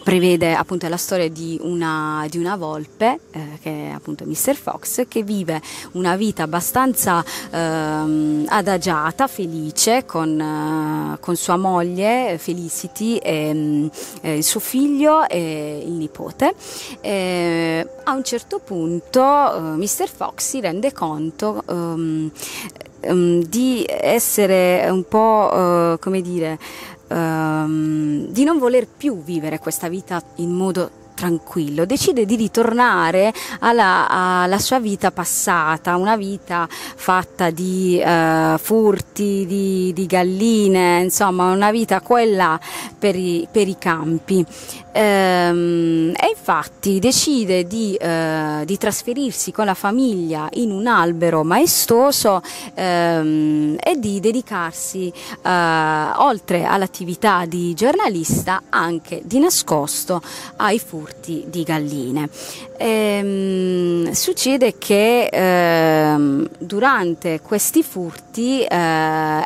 prevede 0.03 0.53
appunto 0.53 0.87
la 0.87 0.97
storia 0.97 1.29
di 1.29 1.57
una, 1.61 2.25
di 2.29 2.37
una 2.37 2.55
volpe, 2.55 3.19
eh, 3.31 3.59
che 3.61 3.89
è 3.89 3.91
appunto 3.91 4.25
Mr. 4.25 4.55
Fox, 4.55 5.07
che 5.07 5.23
vive 5.23 5.61
una 5.91 6.15
vita 6.15 6.43
abbastanza 6.43 7.23
ehm, 7.51 8.45
adagiata, 8.47 9.27
felice, 9.27 10.05
con, 10.05 10.39
eh, 10.39 11.19
con, 11.19 11.35
sua 11.35 11.57
moglie 11.57 12.37
Felicity, 12.37 13.17
e, 13.17 13.89
eh, 14.21 14.37
il 14.37 14.43
suo 14.43 14.59
figlio 14.59 15.27
e 15.27 15.83
il 15.85 15.93
nipote. 15.93 16.53
E 17.01 17.87
a 18.03 18.13
un 18.13 18.23
certo 18.23 18.59
punto 18.59 19.21
eh, 19.21 19.59
Mr. 19.77 20.09
Fox 20.09 20.47
si 20.47 20.59
rende 20.61 20.93
conto 20.93 21.63
ehm, 21.67 22.31
ehm, 23.01 23.43
di 23.43 23.85
essere 23.87 24.87
un 24.89 25.07
po' 25.07 25.51
eh, 25.53 25.97
come 25.99 26.21
dire 26.21 26.57
um, 27.09 28.27
di 28.27 28.43
non 28.43 28.57
voler 28.57 28.87
più 28.87 29.21
vivere 29.21 29.59
questa 29.59 29.87
vita 29.87 30.21
in 30.35 30.51
modo 30.51 31.03
tranquillo, 31.15 31.85
decide 31.85 32.25
di 32.25 32.35
ritornare 32.35 33.33
alla, 33.61 34.07
alla, 34.07 34.59
sua 34.59 34.79
vita 34.79 35.09
passata, 35.09 35.95
una 35.95 36.15
vita 36.15 36.67
fatta 36.69 37.49
di 37.49 37.99
uh, 38.05 38.57
furti, 38.59 39.45
di, 39.47 39.91
di, 39.93 40.05
galline, 40.05 40.99
insomma 41.01 41.51
una 41.51 41.71
vita 41.71 42.01
quella 42.01 42.59
per 42.99 43.15
i, 43.15 43.47
per 43.49 43.67
i 43.67 43.77
campi. 43.79 44.45
Ehm, 44.91 46.13
e 46.15 46.29
infatti 46.29 46.99
decide 46.99 47.65
di, 47.67 47.97
uh, 47.99 48.63
di, 48.63 48.77
trasferirsi 48.77 49.51
con 49.51 49.65
la 49.65 49.73
famiglia 49.73 50.47
in 50.53 50.71
un 50.71 50.87
albero 50.87 51.43
maestoso 51.43 52.41
ehm, 52.73 53.75
e 53.77 53.99
di 53.99 54.21
dedicarsi, 54.21 55.11
uh, 55.41 55.49
oltre 56.17 56.63
all'attività 56.65 57.45
di 57.45 57.73
giornalista, 57.73 58.63
anche 58.69 59.21
di 59.23 59.39
nascosto 59.39 60.21
ai 60.57 60.79
furti 60.79 61.04
furti 61.05 61.45
di 61.47 61.63
galline. 61.63 62.27
Ehm, 62.77 64.11
succede 64.11 64.77
che 64.77 65.27
ehm, 65.31 66.47
durante 66.57 67.41
questi 67.41 67.83
furti 67.83 68.63
eh, 68.63 69.43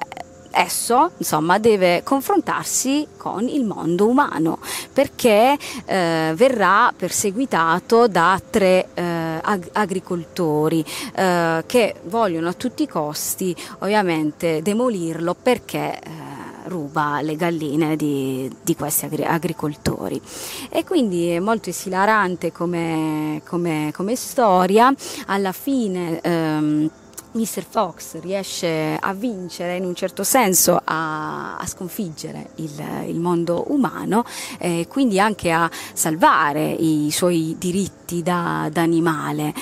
esso 0.52 1.12
insomma 1.18 1.60
deve 1.60 2.02
confrontarsi 2.04 3.08
con 3.18 3.48
il 3.48 3.66
mondo 3.66 4.08
umano 4.08 4.58
perché 4.92 5.56
eh, 5.86 6.32
verrà 6.36 6.92
perseguitato 6.96 8.08
da 8.08 8.42
tre 8.50 8.88
eh, 8.96 9.04
ag- 9.42 9.70
agricoltori 9.74 10.84
eh, 11.14 11.64
che 11.68 11.96
vogliono 12.06 12.48
a 12.48 12.54
tutti 12.54 12.84
i 12.84 12.88
costi 12.88 13.56
ovviamente 13.80 14.62
demolirlo 14.64 15.36
perché 15.36 16.00
eh, 16.00 16.29
ruba 16.70 17.20
le 17.22 17.36
galline 17.36 17.96
di, 17.96 18.50
di 18.62 18.76
questi 18.76 19.06
agri- 19.06 19.26
agricoltori. 19.26 20.22
E 20.70 20.84
quindi 20.86 21.28
è 21.28 21.40
molto 21.40 21.70
esilarante 21.70 22.52
come, 22.52 23.42
come, 23.46 23.92
come 23.94 24.16
storia, 24.16 24.94
alla 25.26 25.52
fine... 25.52 26.22
Ehm, 26.22 26.90
Mr. 27.32 27.64
Fox 27.68 28.20
riesce 28.20 28.98
a 29.00 29.14
vincere 29.14 29.76
in 29.76 29.86
un 29.86 29.94
certo 29.94 30.24
senso, 30.24 30.82
a, 30.84 31.58
a 31.58 31.66
sconfiggere 31.68 32.50
il, 32.56 32.72
il, 33.08 33.20
mondo 33.20 33.66
umano 33.68 34.24
e 34.58 34.80
eh, 34.80 34.88
quindi 34.88 35.20
anche 35.20 35.52
a 35.52 35.70
salvare 35.94 36.72
i 36.72 37.10
suoi 37.12 37.56
diritti 37.60 38.24
da, 38.24 38.70
animale. 38.74 39.54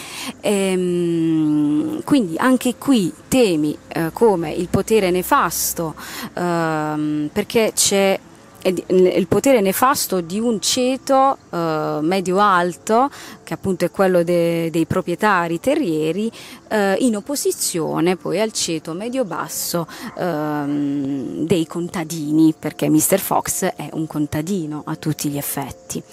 Ehm, 0.41 2.03
quindi 2.03 2.35
anche 2.37 2.75
qui 2.77 3.11
temi 3.27 3.77
eh, 3.87 4.11
come 4.13 4.51
il 4.51 4.69
potere 4.69 5.11
nefasto, 5.11 5.95
ehm, 6.35 7.29
perché 7.33 7.71
c'è 7.75 8.17
il 8.63 9.27
potere 9.27 9.61
nefasto 9.61 10.21
di 10.21 10.39
un 10.39 10.59
ceto 10.59 11.37
eh, 11.49 11.99
medio-alto, 12.01 13.09
che 13.43 13.53
appunto 13.53 13.85
è 13.85 13.91
quello 13.91 14.23
de, 14.23 14.69
dei 14.69 14.85
proprietari 14.85 15.59
terrieri, 15.59 16.31
eh, 16.69 16.95
in 16.99 17.15
opposizione 17.15 18.15
poi 18.15 18.39
al 18.39 18.51
ceto 18.51 18.93
medio-basso 18.93 19.87
ehm, 20.17 21.45
dei 21.45 21.65
contadini, 21.67 22.53
perché 22.57 22.89
Mr. 22.89 23.19
Fox 23.19 23.63
è 23.63 23.89
un 23.93 24.07
contadino 24.07 24.83
a 24.85 24.95
tutti 24.95 25.29
gli 25.29 25.37
effetti. 25.37 26.03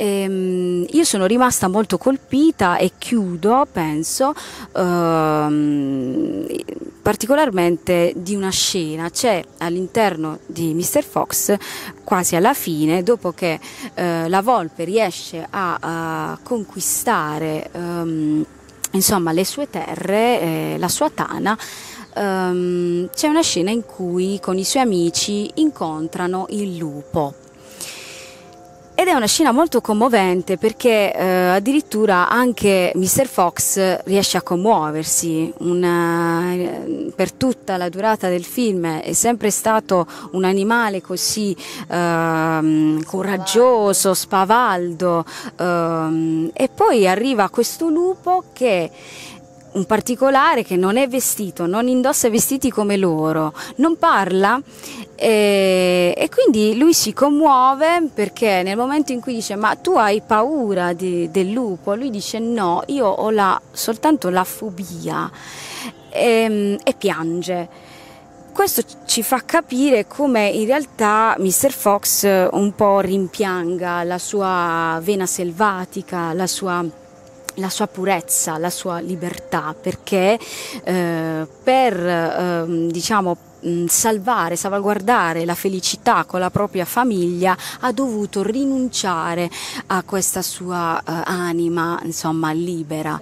Ehm, 0.00 0.86
io 0.90 1.02
sono 1.02 1.26
rimasta 1.26 1.66
molto 1.66 1.98
colpita 1.98 2.76
e 2.76 2.92
chiudo, 2.96 3.66
penso, 3.70 4.32
ehm, 4.76 6.46
particolarmente 7.02 8.12
di 8.16 8.36
una 8.36 8.50
scena. 8.50 9.10
C'è 9.10 9.42
all'interno 9.58 10.38
di 10.46 10.72
Mr. 10.72 11.02
Fox, 11.02 11.56
quasi 12.04 12.36
alla 12.36 12.54
fine, 12.54 13.02
dopo 13.02 13.32
che 13.32 13.58
eh, 13.94 14.28
la 14.28 14.40
volpe 14.40 14.84
riesce 14.84 15.44
a, 15.50 15.78
a 15.80 16.38
conquistare 16.44 17.68
ehm, 17.72 18.44
insomma, 18.92 19.32
le 19.32 19.44
sue 19.44 19.68
terre, 19.68 20.40
eh, 20.40 20.76
la 20.78 20.88
sua 20.88 21.10
tana, 21.10 21.58
Um, 22.14 23.08
c'è 23.14 23.28
una 23.28 23.42
scena 23.42 23.70
in 23.70 23.84
cui 23.84 24.40
con 24.40 24.58
i 24.58 24.64
suoi 24.64 24.82
amici 24.82 25.48
incontrano 25.56 26.46
il 26.48 26.76
lupo 26.76 27.32
ed 29.00 29.06
è 29.06 29.12
una 29.12 29.26
scena 29.26 29.52
molto 29.52 29.80
commovente 29.80 30.58
perché 30.58 31.14
eh, 31.14 31.24
addirittura 31.50 32.28
anche 32.28 32.90
Mr. 32.96 33.28
Fox 33.28 34.02
riesce 34.06 34.38
a 34.38 34.42
commuoversi. 34.42 35.52
Una, 35.58 36.52
eh, 36.52 37.12
per 37.14 37.30
tutta 37.30 37.76
la 37.76 37.88
durata 37.90 38.28
del 38.28 38.42
film 38.44 38.98
è 38.98 39.12
sempre 39.12 39.52
stato 39.52 40.04
un 40.32 40.42
animale 40.42 41.00
così 41.00 41.56
eh, 41.88 42.98
coraggioso, 43.06 44.14
spavaldo. 44.14 45.24
Eh, 45.54 46.50
e 46.52 46.68
poi 46.68 47.06
arriva 47.06 47.50
questo 47.50 47.88
lupo 47.88 48.46
che 48.52 48.90
un 49.72 49.84
particolare 49.84 50.62
che 50.62 50.76
non 50.76 50.96
è 50.96 51.08
vestito, 51.08 51.66
non 51.66 51.88
indossa 51.88 52.30
vestiti 52.30 52.70
come 52.70 52.96
loro, 52.96 53.52
non 53.76 53.96
parla 53.96 54.60
e, 55.14 56.14
e, 56.16 56.28
quindi 56.28 56.78
lui 56.78 56.94
si 56.94 57.12
commuove 57.12 58.08
perché 58.12 58.62
nel 58.62 58.76
momento 58.76 59.12
in 59.12 59.20
cui 59.20 59.34
dice 59.34 59.56
ma 59.56 59.74
tu 59.76 59.92
hai 59.92 60.22
paura 60.24 60.92
di, 60.92 61.30
del 61.30 61.50
lupo, 61.50 61.94
lui 61.94 62.10
dice 62.10 62.38
no, 62.38 62.82
io 62.86 63.06
ho 63.06 63.30
la, 63.30 63.60
soltanto 63.70 64.28
la 64.30 64.44
fobia 64.44 65.30
e, 66.10 66.78
e 66.82 66.94
piange 66.94 67.86
questo 68.58 68.82
ci 69.06 69.22
fa 69.22 69.42
capire 69.44 70.08
come 70.08 70.48
in 70.48 70.66
realtà 70.66 71.36
Mr. 71.38 71.70
Fox 71.70 72.24
un 72.50 72.72
po' 72.74 72.98
rimpianga 72.98 74.02
la 74.02 74.18
sua 74.18 74.98
vena 75.00 75.26
selvatica, 75.26 76.32
la 76.32 76.48
sua 76.48 76.84
la 77.58 77.68
sua 77.68 77.86
purezza, 77.86 78.58
la 78.58 78.70
sua 78.70 78.98
libertà, 78.98 79.74
perché 79.80 80.38
eh, 80.84 81.46
per 81.62 82.06
eh, 82.06 82.64
diciamo 82.88 83.36
salvare, 83.86 84.56
salvaguardare 84.56 85.44
la 85.44 85.54
felicità 85.54 86.24
con 86.24 86.40
la 86.40 86.50
propria 86.50 86.84
famiglia 86.84 87.56
ha 87.80 87.92
dovuto 87.92 88.42
rinunciare 88.42 89.50
a 89.86 90.02
questa 90.04 90.42
sua 90.42 90.98
eh, 91.00 91.22
anima 91.24 91.98
insomma 92.04 92.52
libera 92.52 93.20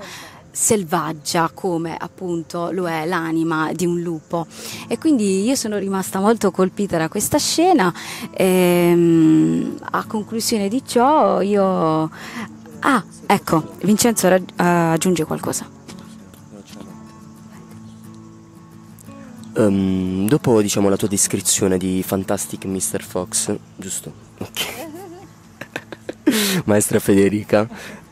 selvaggia 0.56 1.50
come 1.52 1.96
appunto 1.98 2.70
lo 2.70 2.88
è 2.88 3.04
l'anima 3.04 3.72
di 3.74 3.84
un 3.84 4.00
lupo. 4.00 4.46
E 4.88 4.96
quindi 4.96 5.44
io 5.44 5.54
sono 5.54 5.76
rimasta 5.76 6.18
molto 6.18 6.50
colpita 6.50 6.96
da 6.96 7.08
questa 7.08 7.36
scena 7.38 7.92
e 8.30 8.88
ehm, 8.90 9.78
a 9.90 10.04
conclusione 10.06 10.68
di 10.68 10.82
ciò 10.84 11.42
io 11.42 12.10
Ah, 12.80 13.02
ecco, 13.26 13.74
Vincenzo 13.82 14.28
raggi- 14.28 14.52
aggiunge 14.56 15.24
qualcosa. 15.24 15.74
Um, 19.54 20.28
dopo 20.28 20.60
diciamo 20.60 20.90
la 20.90 20.96
tua 20.96 21.08
descrizione 21.08 21.78
di 21.78 22.02
Fantastic 22.04 22.66
Mr. 22.66 23.02
Fox, 23.02 23.56
giusto? 23.74 24.12
Ok. 24.38 24.84
Maestra 26.66 26.98
Federica, 26.98 27.66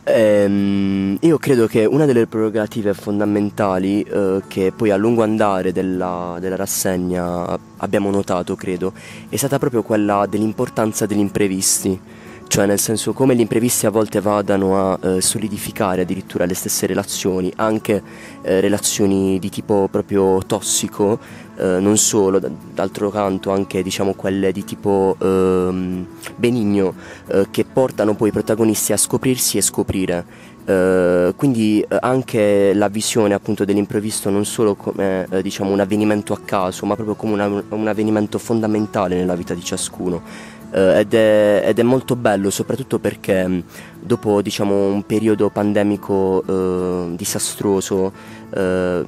ehm, 0.05 1.19
io 1.21 1.37
credo 1.37 1.67
che 1.67 1.85
una 1.85 2.07
delle 2.07 2.27
prerogative 2.27 2.95
fondamentali 2.95 4.03
eh, 4.03 4.43
che 4.49 4.73
poi 4.75 4.91
a 4.91 4.97
lungo 4.97 5.23
andare 5.23 5.73
della, 5.73 6.39
della 6.41 6.57
rassegna 6.57 7.59
abbiamo 7.77 8.11
notato, 8.11 8.55
credo, 8.55 8.95
è 9.29 9.37
stata 9.37 9.59
proprio 9.59 9.83
quella 9.83 10.25
dell'importanza 10.27 11.05
degli 11.05 11.19
imprevisti 11.19 12.01
cioè 12.47 12.67
nel 12.67 12.79
senso 12.79 13.13
come 13.13 13.35
gli 13.35 13.41
imprevisti 13.41 13.87
a 13.87 13.91
volte 13.91 14.21
vadano 14.21 14.79
a 14.79 14.99
eh, 15.01 15.21
solidificare 15.21 16.03
addirittura 16.03 16.45
le 16.45 16.55
stesse 16.55 16.87
relazioni, 16.87 17.53
anche 17.57 18.03
eh, 18.43 18.61
relazioni 18.61 19.39
di 19.39 19.51
tipo 19.51 19.89
proprio 19.91 20.41
tossico, 20.47 21.19
eh, 21.57 21.79
non 21.81 21.97
solo, 21.97 22.41
d'altro 22.41 23.11
canto 23.11 23.51
anche 23.51 23.83
diciamo 23.83 24.15
quelle 24.15 24.53
di 24.53 24.65
tipo 24.65 25.17
ehm, 25.19 26.07
benigno, 26.37 26.95
eh, 27.27 27.47
che 27.51 27.65
portano 27.65 28.15
poi 28.15 28.29
i 28.29 28.33
protagonisti 28.33 28.93
a 28.93 28.97
scoprirsi 28.97 29.59
e 29.59 29.63
scoprire. 29.63 30.53
Uh, 30.65 31.35
quindi 31.37 31.85
uh, 31.87 31.97
anche 32.01 32.73
la 32.73 32.89
visione 32.89 33.35
appunto 33.35 33.67
dell'imprevisto 33.67 34.31
non 34.31 34.47
solo 34.47 34.75
come 34.75 35.29
diciamo 35.43 35.71
un 35.71 35.79
avvenimento 35.79 36.33
a 36.33 36.41
caso 36.43 36.87
ma 36.87 36.95
proprio 36.95 37.17
come 37.17 37.35
una, 37.35 37.63
un 37.69 37.87
avvenimento 37.87 38.39
fondamentale 38.39 39.15
nella 39.15 39.35
vita 39.35 39.53
di 39.53 39.63
ciascuno 39.63 40.23
eh, 40.75 40.99
ed, 40.99 41.15
è, 41.15 41.63
ed, 41.67 41.79
è, 41.79 41.83
molto 41.83 42.17
bello 42.17 42.51
soprattutto 42.51 42.99
perché 42.99 43.47
mm, 43.47 43.61
dopo 44.01 44.43
diciamo, 44.43 44.89
un 44.89 45.07
periodo 45.07 45.49
pandemico 45.49 46.43
eh, 46.47 47.15
disastroso 47.17 48.13
eh, 48.53 49.07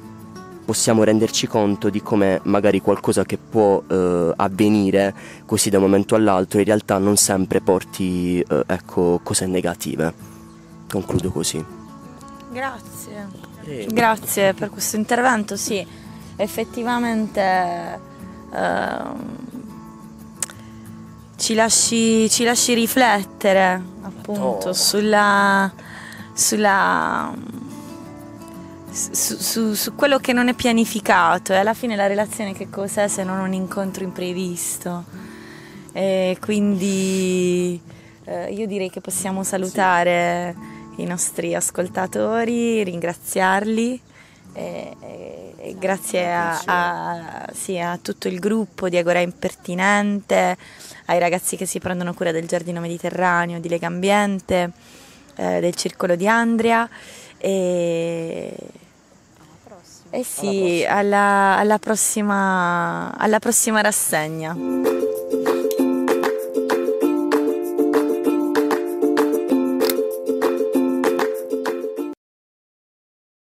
possiamo 0.63 1.03
renderci 1.03 1.47
conto 1.47 1.89
di 1.89 2.01
come 2.01 2.39
magari 2.43 2.81
qualcosa 2.81 3.23
che 3.23 3.37
può 3.37 3.83
eh, 3.87 4.33
avvenire 4.35 5.13
così 5.45 5.69
da 5.69 5.77
un 5.77 5.83
momento 5.83 6.15
all'altro 6.15 6.59
in 6.59 6.65
realtà 6.65 6.97
non 6.97 7.17
sempre 7.17 7.61
porti 7.61 8.39
eh, 8.39 8.63
ecco, 8.65 9.19
cose 9.23 9.45
negative. 9.45 10.13
Concludo 10.89 11.31
così. 11.31 11.63
Grazie. 12.51 13.27
Grazie 13.89 14.53
per 14.53 14.69
questo 14.69 14.95
intervento, 14.95 15.57
sì, 15.57 15.85
effettivamente 16.37 17.99
uh, 18.49 19.46
ci 21.37 21.53
lasci, 21.53 22.29
ci 22.29 22.43
lasci 22.43 22.73
riflettere 22.73 23.81
appunto 24.01 24.73
sulla, 24.73 25.71
sulla 26.33 27.33
su, 28.91 29.35
su, 29.37 29.73
su, 29.73 29.95
quello 29.95 30.17
che 30.17 30.33
non 30.33 30.47
è 30.47 30.53
pianificato. 30.53 31.53
E 31.53 31.57
alla 31.57 31.73
fine 31.73 31.95
la 31.95 32.07
relazione 32.07 32.53
che 32.53 32.69
cos'è 32.69 33.07
se 33.07 33.23
non 33.23 33.39
un 33.39 33.53
incontro 33.53 34.03
imprevisto? 34.03 35.05
E 35.93 36.37
quindi 36.41 37.79
eh, 38.25 38.51
io 38.51 38.67
direi 38.67 38.89
che 38.89 39.01
possiamo 39.01 39.43
salutare 39.43 40.55
sì. 40.95 41.01
i 41.03 41.05
nostri 41.05 41.55
ascoltatori 41.55 42.83
ringraziarli 42.83 44.01
e, 44.53 44.95
e 44.99 45.53
grazie 45.77 46.33
a, 46.33 46.61
a, 46.65 47.49
sì, 47.53 47.77
a 47.79 47.97
tutto 48.01 48.27
il 48.27 48.39
gruppo 48.39 48.89
di 48.89 48.97
Agora 48.97 49.19
Impertinente 49.19 50.57
ai 51.05 51.19
ragazzi 51.19 51.55
che 51.55 51.65
si 51.65 51.79
prendono 51.79 52.13
cura 52.13 52.31
del 52.31 52.47
giardino 52.47 52.79
mediterraneo, 52.79 53.59
di 53.59 53.69
Lega 53.69 53.87
Ambiente, 53.87 54.71
eh, 55.35 55.59
del 55.59 55.75
circolo 55.75 56.15
di 56.15 56.27
Andria 56.27 56.87
e, 57.37 58.53
eh 60.09 60.23
sì, 60.23 60.85
alla, 60.87 61.57
alla, 61.57 61.79
prossima, 61.79 63.15
alla 63.17 63.39
prossima 63.39 63.81
rassegna. 63.81 64.95